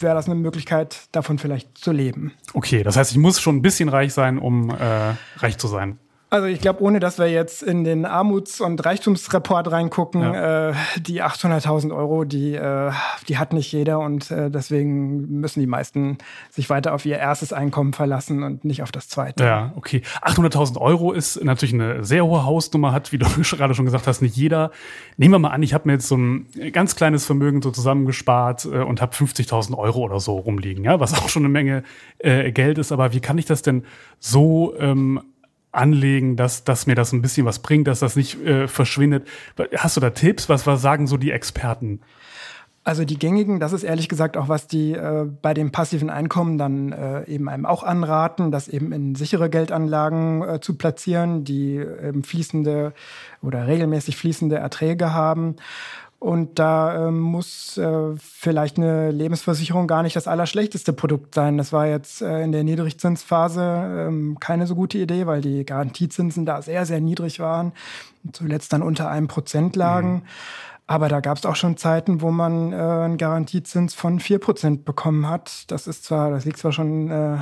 wäre 0.00 0.14
das 0.14 0.26
eine 0.26 0.34
Möglichkeit, 0.34 1.08
davon 1.12 1.38
vielleicht 1.38 1.78
zu 1.78 1.92
leben. 1.92 2.32
Okay, 2.52 2.82
das 2.82 2.96
heißt, 2.96 3.12
ich 3.12 3.18
muss 3.18 3.40
schon 3.40 3.56
ein 3.56 3.62
bisschen 3.62 3.88
reich 3.88 4.12
sein, 4.12 4.38
um 4.38 4.70
äh, 4.70 5.14
reich 5.36 5.56
zu 5.58 5.68
sein. 5.68 5.98
Also 6.30 6.46
ich 6.46 6.60
glaube, 6.60 6.82
ohne 6.82 7.00
dass 7.00 7.18
wir 7.18 7.30
jetzt 7.30 7.62
in 7.62 7.84
den 7.84 8.04
Armuts- 8.04 8.60
und 8.60 8.84
Reichtumsreport 8.84 9.70
reingucken, 9.70 10.20
ja. 10.20 10.70
äh, 10.70 10.74
die 11.00 11.22
800.000 11.22 11.94
Euro, 11.96 12.24
die, 12.24 12.54
äh, 12.54 12.92
die 13.28 13.38
hat 13.38 13.54
nicht 13.54 13.72
jeder 13.72 14.00
und 14.00 14.30
äh, 14.30 14.50
deswegen 14.50 15.40
müssen 15.40 15.60
die 15.60 15.66
meisten 15.66 16.18
sich 16.50 16.68
weiter 16.68 16.92
auf 16.92 17.06
ihr 17.06 17.16
erstes 17.16 17.54
Einkommen 17.54 17.94
verlassen 17.94 18.42
und 18.42 18.62
nicht 18.66 18.82
auf 18.82 18.92
das 18.92 19.08
zweite. 19.08 19.42
Ja, 19.42 19.72
okay. 19.76 20.02
800.000 20.20 20.78
Euro 20.78 21.12
ist 21.12 21.42
natürlich 21.42 21.72
eine 21.72 22.04
sehr 22.04 22.26
hohe 22.26 22.44
Hausnummer, 22.44 22.92
hat, 22.92 23.10
wie 23.12 23.18
du 23.18 23.26
gerade 23.56 23.74
schon 23.74 23.86
gesagt 23.86 24.06
hast, 24.06 24.20
nicht 24.20 24.36
jeder. 24.36 24.70
Nehmen 25.16 25.32
wir 25.32 25.38
mal 25.38 25.50
an, 25.50 25.62
ich 25.62 25.72
habe 25.72 25.88
mir 25.88 25.94
jetzt 25.94 26.08
so 26.08 26.16
ein 26.16 26.46
ganz 26.72 26.94
kleines 26.94 27.24
Vermögen 27.24 27.62
so 27.62 27.70
zusammengespart 27.70 28.66
äh, 28.66 28.82
und 28.82 29.00
habe 29.00 29.14
50.000 29.14 29.78
Euro 29.78 30.00
oder 30.00 30.20
so 30.20 30.36
rumliegen, 30.36 30.84
ja, 30.84 31.00
was 31.00 31.14
auch 31.14 31.30
schon 31.30 31.42
eine 31.42 31.52
Menge 31.52 31.84
äh, 32.18 32.52
Geld 32.52 32.76
ist. 32.76 32.92
Aber 32.92 33.14
wie 33.14 33.20
kann 33.20 33.38
ich 33.38 33.46
das 33.46 33.62
denn 33.62 33.84
so 34.18 34.74
ähm, 34.78 35.22
anlegen, 35.78 36.36
dass, 36.36 36.64
dass 36.64 36.86
mir 36.86 36.94
das 36.94 37.12
ein 37.12 37.22
bisschen 37.22 37.46
was 37.46 37.60
bringt, 37.60 37.86
dass 37.86 38.00
das 38.00 38.16
nicht 38.16 38.40
äh, 38.44 38.68
verschwindet. 38.68 39.26
Hast 39.76 39.96
du 39.96 40.00
da 40.00 40.10
Tipps? 40.10 40.48
Was, 40.48 40.66
was 40.66 40.82
sagen 40.82 41.06
so 41.06 41.16
die 41.16 41.30
Experten? 41.30 42.00
Also 42.88 43.04
die 43.04 43.18
gängigen, 43.18 43.60
das 43.60 43.74
ist 43.74 43.82
ehrlich 43.82 44.08
gesagt 44.08 44.38
auch, 44.38 44.48
was 44.48 44.66
die 44.66 44.92
äh, 44.92 45.26
bei 45.42 45.52
dem 45.52 45.72
passiven 45.72 46.08
Einkommen 46.08 46.56
dann 46.56 46.92
äh, 46.92 47.24
eben 47.26 47.50
einem 47.50 47.66
auch 47.66 47.82
anraten, 47.82 48.50
das 48.50 48.66
eben 48.66 48.92
in 48.92 49.14
sichere 49.14 49.50
Geldanlagen 49.50 50.42
äh, 50.42 50.60
zu 50.60 50.74
platzieren, 50.78 51.44
die 51.44 51.76
eben 51.76 52.24
fließende 52.24 52.94
oder 53.42 53.66
regelmäßig 53.66 54.16
fließende 54.16 54.56
Erträge 54.56 55.12
haben. 55.12 55.56
Und 56.20 56.58
da 56.58 57.06
ähm, 57.06 57.20
muss 57.20 57.78
äh, 57.78 58.16
vielleicht 58.16 58.76
eine 58.76 59.12
Lebensversicherung 59.12 59.86
gar 59.86 60.02
nicht 60.02 60.16
das 60.16 60.26
allerschlechteste 60.26 60.92
Produkt 60.92 61.34
sein. 61.34 61.58
Das 61.58 61.72
war 61.72 61.86
jetzt 61.86 62.22
äh, 62.22 62.42
in 62.42 62.50
der 62.50 62.64
Niedrigzinsphase 62.64 63.62
ähm, 64.08 64.36
keine 64.40 64.66
so 64.66 64.74
gute 64.74 64.98
Idee, 64.98 65.26
weil 65.26 65.42
die 65.42 65.64
Garantiezinsen 65.64 66.44
da 66.44 66.60
sehr, 66.60 66.86
sehr 66.86 67.00
niedrig 67.00 67.38
waren. 67.38 67.72
Zuletzt 68.32 68.72
dann 68.72 68.82
unter 68.82 69.08
einem 69.08 69.28
Prozent 69.28 69.76
lagen. 69.76 70.12
Mhm. 70.12 70.22
Aber 70.88 71.08
da 71.08 71.20
gab 71.20 71.36
es 71.36 71.46
auch 71.46 71.54
schon 71.54 71.76
Zeiten, 71.76 72.20
wo 72.20 72.32
man 72.32 72.72
äh, 72.72 72.76
einen 72.76 73.18
Garantiezins 73.18 73.94
von 73.94 74.18
vier 74.18 74.40
Prozent 74.40 74.84
bekommen 74.84 75.28
hat. 75.28 75.70
Das 75.70 75.86
ist 75.86 76.02
zwar, 76.02 76.30
das 76.30 76.44
liegt 76.44 76.58
zwar 76.58 76.72
schon 76.72 77.10
äh, 77.10 77.36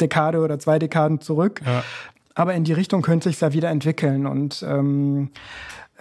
Dekade 0.00 0.40
oder 0.40 0.58
zwei 0.58 0.78
Dekaden 0.78 1.20
zurück, 1.20 1.60
ja. 1.64 1.84
aber 2.34 2.54
in 2.54 2.64
die 2.64 2.72
Richtung 2.72 3.02
könnte 3.02 3.28
sich 3.28 3.40
ja 3.40 3.52
wieder 3.52 3.68
entwickeln. 3.70 4.26
Und 4.26 4.64
ähm, 4.66 5.30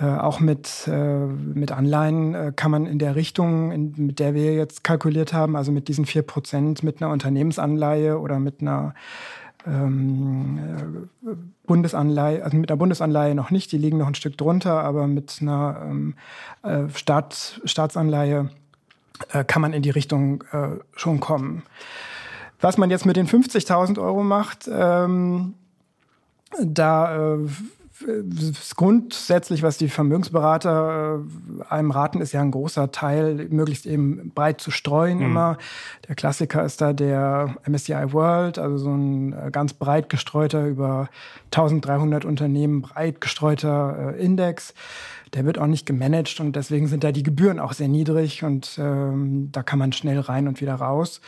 äh, 0.02 0.06
auch 0.06 0.40
mit, 0.40 0.88
äh, 0.88 1.26
mit 1.28 1.72
Anleihen 1.72 2.34
äh, 2.34 2.54
kann 2.56 2.72
man 2.72 2.88
in 2.88 2.98
der 2.98 3.16
Richtung, 3.16 3.72
in, 3.72 3.94
mit 3.98 4.18
der 4.18 4.34
wir 4.34 4.56
jetzt 4.56 4.84
kalkuliert 4.84 5.32
haben, 5.32 5.56
also 5.56 5.72
mit 5.72 5.88
diesen 5.90 6.08
vier 6.08 6.24
Prozent, 6.24 6.82
mit 6.82 7.02
einer 7.02 7.12
Unternehmensanleihe 7.12 8.18
oder 8.18 8.40
mit 8.40 8.62
einer 8.62 8.96
ähm, 9.68 11.08
äh, 11.24 11.30
Bundesanleihe, 11.68 12.44
also 12.44 12.58
mit 12.58 12.72
einer 12.72 12.78
Bundesanleihe 12.78 13.36
noch 13.36 13.52
nicht, 13.52 13.72
die 13.72 13.78
liegen 13.78 14.00
noch 14.00 14.08
ein 14.08 14.16
Stück 14.16 14.40
drunter, 14.40 14.82
aber 14.84 15.06
mit 15.06 15.38
einer 15.40 15.82
ähm, 15.84 16.16
äh, 16.64 16.90
Staat, 16.96 17.62
Staatsanleihe 17.66 18.50
kann 19.46 19.62
man 19.62 19.72
in 19.74 19.84
die 19.84 19.92
Richtung 19.92 20.44
schon 20.96 21.20
kommen. 21.20 21.62
Was 22.60 22.80
man 22.80 22.90
jetzt 22.90 23.06
mit 23.06 23.18
den 23.18 23.28
50.000 23.28 24.02
Euro 24.02 24.24
macht, 24.24 24.68
ähm, 24.68 25.54
da 26.60 27.36
äh, 27.36 27.38
grundsätzlich, 28.76 29.64
was 29.64 29.78
die 29.78 29.90
Vermögensberater 29.90 31.20
äh, 31.60 31.64
einem 31.70 31.92
raten, 31.92 32.22
ist 32.22 32.32
ja 32.32 32.42
ein 32.42 32.52
großer 32.52 32.92
Teil, 32.92 33.48
möglichst 33.50 33.86
eben 33.86 34.32
breit 34.34 34.62
zu 34.62 34.72
streuen 34.72 35.20
mhm. 35.20 35.26
immer. 35.26 35.58
Der 36.08 36.16
Klassiker 36.16 36.64
ist 36.64 36.82
da 36.82 36.94
der 36.94 37.56
MSCI 37.68 38.14
World, 38.14 38.60
also 38.60 38.78
so 38.78 38.92
ein 38.92 39.34
äh, 39.34 39.52
ganz 39.52 39.74
breit 39.74 40.10
gestreuter, 40.10 40.66
über 40.66 41.10
1300 41.46 42.26
Unternehmen 42.26 42.82
breit 42.82 43.22
gestreuter 43.22 44.16
äh, 44.16 44.24
Index. 44.24 44.74
Der 45.34 45.46
wird 45.46 45.58
auch 45.58 45.68
nicht 45.68 45.86
gemanagt 45.86 46.40
und 46.40 46.56
deswegen 46.56 46.88
sind 46.88 47.04
da 47.04 47.12
die 47.12 47.24
Gebühren 47.24 47.60
auch 47.60 47.74
sehr 47.74 47.88
niedrig 47.88 48.44
und 48.44 48.78
ähm, 48.78 49.50
da 49.52 49.64
kann 49.64 49.80
man 49.80 49.94
schnell 49.94 50.20
rein 50.20 50.48
und 50.48 50.60
wieder 50.60 50.76
raus. 50.76 51.22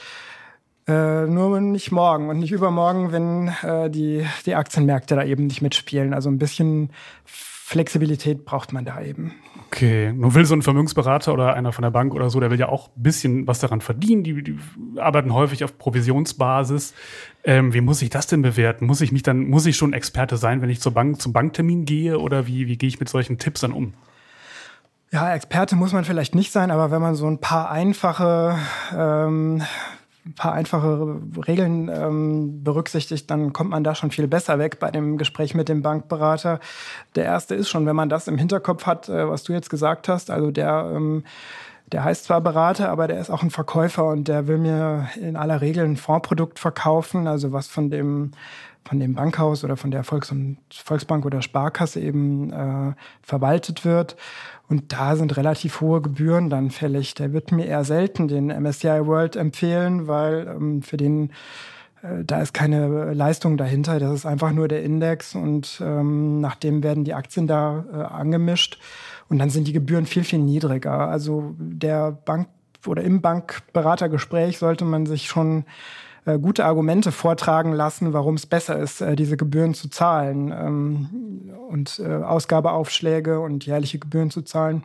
Äh, 0.86 1.28
nur 1.28 1.62
nicht 1.62 1.92
morgen 1.92 2.30
und 2.30 2.40
nicht 2.40 2.52
übermorgen, 2.52 3.12
wenn 3.14 3.48
äh, 3.64 3.90
die, 3.90 4.26
die 4.46 4.56
Aktienmärkte 4.56 5.16
da 5.16 5.24
eben 5.24 5.48
nicht 5.48 5.62
mitspielen. 5.62 6.14
Also 6.14 6.30
ein 6.30 6.38
bisschen 6.38 6.90
Flexibilität 7.26 8.44
braucht 8.44 8.74
man 8.74 8.84
da 8.84 9.02
eben. 9.02 9.34
Okay, 9.68 10.12
nun 10.14 10.36
will 10.36 10.46
so 10.46 10.54
ein 10.54 10.62
Vermögensberater 10.62 11.34
oder 11.34 11.54
einer 11.54 11.72
von 11.72 11.82
der 11.82 11.90
Bank 11.90 12.14
oder 12.14 12.30
so, 12.30 12.40
der 12.40 12.52
will 12.52 12.60
ja 12.60 12.68
auch 12.68 12.90
ein 12.90 13.02
bisschen 13.02 13.48
was 13.48 13.60
daran 13.60 13.80
verdienen. 13.80 14.24
Die, 14.24 14.44
die 14.44 14.60
arbeiten 14.98 15.34
häufig 15.34 15.64
auf 15.64 15.78
Provisionsbasis. 15.78 16.94
Ähm, 17.46 17.74
wie 17.74 17.82
muss 17.82 18.02
ich 18.02 18.10
das 18.10 18.28
denn 18.28 18.42
bewerten? 18.42 18.86
Muss 18.86 19.00
ich 19.00 19.14
mich 19.14 19.24
dann, 19.24 19.48
muss 19.48 19.66
ich 19.66 19.78
schon 19.78 19.94
Experte 19.94 20.36
sein, 20.36 20.62
wenn 20.62 20.70
ich 20.70 20.82
zur 20.82 20.94
Bank, 20.94 21.22
zum 21.22 21.32
Banktermin 21.32 21.86
gehe 21.86 22.20
oder 22.20 22.46
wie, 22.46 22.68
wie 22.68 22.78
gehe 22.78 22.90
ich 22.90 23.00
mit 23.00 23.08
solchen 23.08 23.38
Tipps 23.38 23.62
dann 23.62 23.72
um? 23.72 23.94
Ja, 25.12 25.34
Experte 25.34 25.76
muss 25.76 25.94
man 25.94 26.04
vielleicht 26.04 26.36
nicht 26.36 26.52
sein, 26.52 26.72
aber 26.72 26.92
wenn 26.92 27.02
man 27.02 27.16
so 27.16 27.28
ein 27.28 27.40
paar 27.40 27.72
einfache 27.72 28.58
ähm, 28.96 29.64
ein 30.26 30.36
paar 30.36 30.54
einfache 30.54 31.22
Regeln 31.48 31.90
ähm, 31.90 32.64
berücksichtigt, 32.64 33.30
dann 33.30 33.52
kommt 33.52 33.72
man 33.72 33.84
da 33.84 33.94
schon 33.94 34.12
viel 34.12 34.28
besser 34.28 34.58
weg 34.58 34.80
bei 34.80 34.90
dem 34.90 35.18
Gespräch 35.18 35.54
mit 35.54 35.68
dem 35.68 35.82
Bankberater. 35.82 36.60
Der 37.16 37.26
erste 37.26 37.56
ist 37.56 37.70
schon, 37.70 37.86
wenn 37.86 37.96
man 37.96 38.10
das 38.10 38.28
im 38.28 38.38
Hinterkopf 38.38 38.86
hat, 38.86 39.10
äh, 39.10 39.30
was 39.30 39.44
du 39.44 39.52
jetzt 39.52 39.70
gesagt 39.70 40.08
hast, 40.08 40.32
also 40.32 40.52
der, 40.52 40.92
ähm, 40.96 41.24
der 41.92 42.06
heißt 42.06 42.24
zwar 42.24 42.40
Berater, 42.40 42.90
aber 42.90 43.08
der 43.08 43.20
ist 43.20 43.30
auch 43.30 43.44
ein 43.44 43.52
Verkäufer 43.52 44.06
und 44.06 44.30
der 44.30 44.48
will 44.48 44.58
mir 44.58 45.10
in 45.20 45.36
aller 45.36 45.60
Regel 45.60 45.84
ein 45.84 45.98
Fondsprodukt 45.98 46.58
verkaufen, 46.58 47.28
also 47.28 47.52
was 47.52 47.68
von 47.68 47.90
dem 47.90 48.32
von 48.86 49.00
dem 49.00 49.16
Bankhaus 49.16 49.64
oder 49.64 49.78
von 49.78 49.92
der 49.92 50.04
Volks- 50.04 50.32
und 50.32 50.58
Volksbank 50.72 51.26
oder 51.26 51.42
Sparkasse 51.42 52.00
eben 52.00 52.52
äh, 52.52 52.94
verwaltet 53.22 53.86
wird. 53.86 54.16
Und 54.70 54.92
da 54.94 55.16
sind 55.16 55.38
relativ 55.38 55.82
hohe 55.82 56.02
Gebühren 56.02 56.50
dann 56.50 56.72
fällig. 56.72 57.14
Der 57.16 57.34
wird 57.34 57.52
mir 57.52 57.66
eher 57.66 57.84
selten 57.84 58.28
den 58.28 58.48
MSCI 58.48 59.06
World 59.06 59.36
empfehlen, 59.36 60.08
weil 60.08 60.48
ähm, 60.48 60.82
für 60.82 60.98
den 60.98 61.32
äh, 62.02 62.24
da 62.24 62.42
ist 62.42 62.54
keine 62.54 63.14
Leistung 63.14 63.58
dahinter. 63.58 64.00
Das 64.00 64.14
ist 64.14 64.26
einfach 64.26 64.52
nur 64.52 64.68
der 64.68 64.84
Index 64.84 65.36
und 65.36 65.82
ähm, 65.84 66.42
nachdem 66.42 66.84
werden 66.84 67.04
die 67.04 67.14
Aktien 67.14 67.48
da 67.48 67.86
äh, 67.92 67.98
angemischt 67.98 68.80
und 69.30 69.40
dann 69.40 69.50
sind 69.50 69.68
die 69.68 69.74
Gebühren 69.74 70.06
viel, 70.06 70.24
viel 70.24 70.40
niedriger. 70.40 71.08
Also 71.10 71.56
der 71.58 72.12
Bank 72.12 72.48
oder 72.86 73.04
im 73.04 73.22
Bankberatergespräch 73.22 74.58
sollte 74.58 74.86
man 74.86 75.06
sich 75.06 75.28
schon 75.28 75.66
äh, 76.26 76.40
gute 76.40 76.66
Argumente 76.66 77.12
vortragen 77.12 77.74
lassen, 77.74 78.14
warum 78.14 78.36
es 78.36 78.46
besser 78.46 78.78
ist, 78.80 79.02
äh, 79.02 79.16
diese 79.16 79.38
Gebühren 79.38 79.74
zu 79.74 79.90
zahlen 79.90 80.52
ähm, 80.52 81.52
und 81.70 82.00
äh, 82.00 82.24
Ausgabeaufschläge 82.24 83.40
und 83.40 83.66
jährliche 83.66 84.00
Gebühren 84.00 84.32
zu 84.32 84.42
zahlen. 84.42 84.84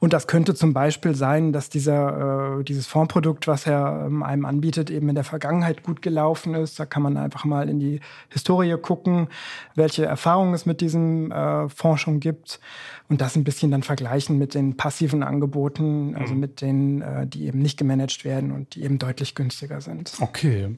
Und 0.00 0.12
das 0.12 0.26
könnte 0.26 0.54
zum 0.54 0.72
Beispiel 0.72 1.14
sein, 1.14 1.52
dass 1.52 1.68
dieser, 1.68 2.58
äh, 2.58 2.64
dieses 2.64 2.86
Fondsprodukt, 2.86 3.46
was 3.46 3.66
er 3.66 4.04
ähm, 4.06 4.22
einem 4.22 4.44
anbietet, 4.44 4.90
eben 4.90 5.08
in 5.08 5.14
der 5.14 5.24
Vergangenheit 5.24 5.82
gut 5.82 6.02
gelaufen 6.02 6.54
ist. 6.54 6.78
Da 6.78 6.86
kann 6.86 7.02
man 7.02 7.16
einfach 7.16 7.44
mal 7.44 7.68
in 7.68 7.78
die 7.78 8.00
Historie 8.28 8.76
gucken, 8.80 9.28
welche 9.74 10.04
Erfahrungen 10.04 10.54
es 10.54 10.66
mit 10.66 10.80
diesem 10.80 11.30
äh, 11.30 11.68
Fonds 11.68 12.00
schon 12.00 12.20
gibt 12.20 12.60
und 13.08 13.20
das 13.20 13.36
ein 13.36 13.44
bisschen 13.44 13.70
dann 13.70 13.82
vergleichen 13.82 14.38
mit 14.38 14.54
den 14.54 14.76
passiven 14.76 15.22
Angeboten, 15.22 16.16
also 16.16 16.34
mhm. 16.34 16.40
mit 16.40 16.60
denen, 16.60 17.02
äh, 17.02 17.26
die 17.26 17.46
eben 17.46 17.60
nicht 17.60 17.78
gemanagt 17.78 18.24
werden 18.24 18.50
und 18.50 18.74
die 18.74 18.82
eben 18.82 18.98
deutlich 18.98 19.34
günstiger 19.34 19.80
sind. 19.80 20.12
Okay. 20.20 20.76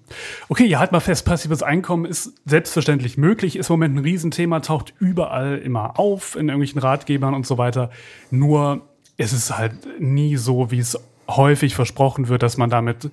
Okay, 0.49 0.67
ja, 0.67 0.79
halt 0.79 0.93
mal 0.93 1.01
fest, 1.01 1.25
passives 1.25 1.63
Einkommen 1.63 2.05
ist 2.05 2.35
selbstverständlich 2.45 3.17
möglich, 3.17 3.57
ist 3.57 3.71
im 3.71 3.75
Moment 3.75 3.97
ein 3.97 4.05
Riesenthema, 4.05 4.61
taucht 4.61 4.95
überall 4.99 5.59
immer 5.59 5.99
auf, 5.99 6.37
in 6.37 6.49
irgendwelchen 6.49 6.81
Ratgebern 6.81 7.35
und 7.35 7.47
so 7.47 7.57
weiter. 7.57 7.91
Nur 8.31 8.83
es 9.19 9.33
ist 9.33 9.57
halt 9.57 10.01
nie 10.01 10.37
so, 10.37 10.71
wie 10.71 10.79
es 10.79 10.99
häufig 11.29 11.75
versprochen 11.75 12.29
wird, 12.29 12.43
dass 12.43 12.57
man 12.57 12.71
damit 12.71 13.11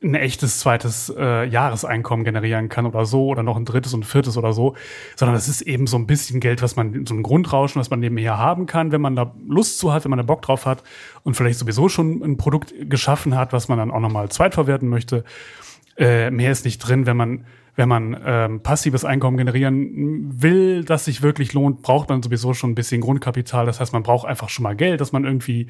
ein 0.00 0.14
echtes 0.14 0.60
zweites 0.60 1.12
äh, 1.18 1.44
Jahreseinkommen 1.44 2.24
generieren 2.24 2.68
kann 2.68 2.86
oder 2.86 3.04
so 3.04 3.26
oder 3.26 3.42
noch 3.42 3.56
ein 3.56 3.64
drittes 3.64 3.94
und 3.94 4.04
viertes 4.04 4.36
oder 4.36 4.52
so, 4.52 4.76
sondern 5.16 5.36
es 5.36 5.48
ist 5.48 5.60
eben 5.62 5.88
so 5.88 5.96
ein 5.98 6.06
bisschen 6.06 6.38
Geld, 6.38 6.62
was 6.62 6.76
man, 6.76 7.04
so 7.04 7.14
ein 7.14 7.24
Grundrauschen, 7.24 7.80
was 7.80 7.90
man 7.90 7.98
nebenher 7.98 8.38
haben 8.38 8.66
kann, 8.66 8.92
wenn 8.92 9.00
man 9.00 9.16
da 9.16 9.34
Lust 9.48 9.78
zu 9.80 9.92
hat, 9.92 10.04
wenn 10.04 10.10
man 10.10 10.18
da 10.18 10.22
Bock 10.22 10.42
drauf 10.42 10.66
hat 10.66 10.84
und 11.24 11.34
vielleicht 11.34 11.58
sowieso 11.58 11.88
schon 11.88 12.22
ein 12.22 12.36
Produkt 12.36 12.72
geschaffen 12.88 13.36
hat, 13.36 13.52
was 13.52 13.66
man 13.66 13.78
dann 13.78 13.90
auch 13.90 14.00
nochmal 14.00 14.28
zweitverwerten 14.28 14.88
möchte. 14.88 15.24
Äh, 15.96 16.30
mehr 16.30 16.52
ist 16.52 16.64
nicht 16.64 16.78
drin, 16.78 17.06
wenn 17.06 17.16
man 17.16 17.44
wenn 17.78 17.88
man 17.88 18.20
ähm, 18.26 18.60
passives 18.60 19.04
Einkommen 19.04 19.36
generieren 19.36 20.42
will, 20.42 20.84
das 20.84 21.04
sich 21.04 21.22
wirklich 21.22 21.52
lohnt, 21.52 21.80
braucht 21.80 22.08
man 22.08 22.24
sowieso 22.24 22.52
schon 22.52 22.72
ein 22.72 22.74
bisschen 22.74 23.00
Grundkapital. 23.00 23.66
Das 23.66 23.78
heißt, 23.78 23.92
man 23.92 24.02
braucht 24.02 24.26
einfach 24.26 24.48
schon 24.48 24.64
mal 24.64 24.74
Geld, 24.74 25.00
das 25.00 25.12
man 25.12 25.24
irgendwie 25.24 25.68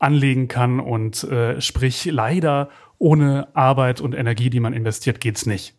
anlegen 0.00 0.48
kann. 0.48 0.80
Und 0.80 1.22
äh, 1.22 1.60
sprich, 1.60 2.06
leider 2.06 2.70
ohne 2.98 3.46
Arbeit 3.54 4.00
und 4.00 4.16
Energie, 4.16 4.50
die 4.50 4.58
man 4.58 4.72
investiert, 4.72 5.20
geht's 5.20 5.46
nicht. 5.46 5.76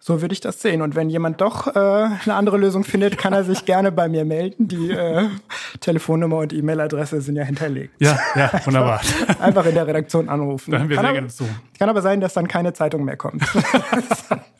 So 0.00 0.22
würde 0.22 0.32
ich 0.32 0.40
das 0.40 0.60
sehen. 0.60 0.82
Und 0.82 0.96
wenn 0.96 1.08
jemand 1.08 1.40
doch 1.40 1.68
äh, 1.68 1.78
eine 1.78 2.34
andere 2.34 2.56
Lösung 2.56 2.82
findet, 2.82 3.16
kann 3.16 3.32
er 3.32 3.44
sich 3.44 3.66
gerne 3.66 3.92
bei 3.92 4.08
mir 4.08 4.24
melden. 4.24 4.66
Die 4.66 4.90
äh, 4.90 5.28
Telefonnummer 5.78 6.38
und 6.38 6.52
E-Mail-Adresse 6.52 7.20
sind 7.20 7.36
ja 7.36 7.44
hinterlegt. 7.44 7.94
Ja, 8.00 8.18
ja, 8.34 8.50
wunderbar. 8.64 9.02
Einfach 9.40 9.66
in 9.66 9.74
der 9.74 9.86
Redaktion 9.86 10.28
anrufen. 10.28 10.72
Dann 10.72 10.80
haben 10.80 10.88
wir 10.88 10.96
kann 10.96 11.04
sehr 11.04 11.10
aber, 11.10 11.18
gerne 11.18 11.28
zu. 11.28 11.44
Kann 11.78 11.88
aber 11.88 12.02
sein, 12.02 12.20
dass 12.20 12.32
dann 12.32 12.48
keine 12.48 12.72
Zeitung 12.72 13.04
mehr 13.04 13.16
kommt. 13.16 13.44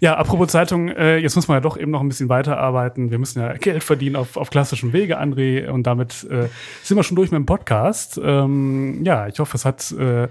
Ja, 0.00 0.16
apropos 0.16 0.48
Zeitung, 0.48 0.88
äh, 0.88 1.18
jetzt 1.18 1.34
muss 1.34 1.48
man 1.48 1.56
ja 1.56 1.60
doch 1.60 1.76
eben 1.76 1.90
noch 1.90 2.00
ein 2.00 2.08
bisschen 2.08 2.28
weiterarbeiten. 2.28 3.10
Wir 3.10 3.18
müssen 3.18 3.40
ja 3.40 3.52
Geld 3.54 3.82
verdienen 3.82 4.16
auf, 4.16 4.36
auf 4.36 4.50
klassischem 4.50 4.92
Wege, 4.92 5.20
André. 5.20 5.68
Und 5.68 5.86
damit 5.86 6.24
äh, 6.30 6.48
sind 6.82 6.96
wir 6.96 7.02
schon 7.02 7.16
durch 7.16 7.30
mit 7.30 7.38
dem 7.38 7.46
Podcast. 7.46 8.20
Ähm, 8.22 9.02
ja, 9.04 9.26
ich 9.26 9.38
hoffe, 9.40 9.56
es 9.56 9.64
hat 9.64 9.90
äh, 9.92 10.28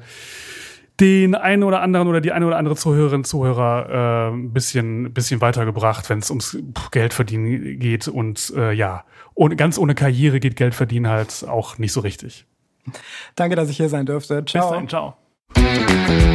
den 0.99 1.35
einen 1.35 1.63
oder 1.63 1.81
anderen 1.81 2.07
oder 2.07 2.21
die 2.21 2.31
eine 2.31 2.47
oder 2.47 2.57
andere 2.57 2.75
Zuhörerin, 2.75 3.23
Zuhörer 3.23 4.31
äh, 4.31 4.33
ein 4.33 4.53
bisschen, 4.53 5.13
bisschen 5.13 5.41
weitergebracht, 5.41 6.09
wenn 6.09 6.19
es 6.19 6.29
ums 6.29 6.57
Geld 6.91 7.13
verdienen 7.13 7.79
geht. 7.79 8.07
Und 8.07 8.53
äh, 8.55 8.71
ja, 8.71 9.03
ohne, 9.35 9.55
ganz 9.55 9.77
ohne 9.77 9.95
Karriere 9.95 10.39
geht 10.39 10.55
Geld 10.55 10.75
verdienen 10.75 11.07
halt 11.07 11.45
auch 11.47 11.77
nicht 11.77 11.91
so 11.91 11.99
richtig. 11.99 12.45
Danke, 13.35 13.55
dass 13.55 13.69
ich 13.69 13.77
hier 13.77 13.89
sein 13.89 14.05
durfte. 14.05 14.43
Ciao. 14.45 14.61
Bis 14.63 14.71
dahin, 14.71 14.87
ciao. 14.89 16.26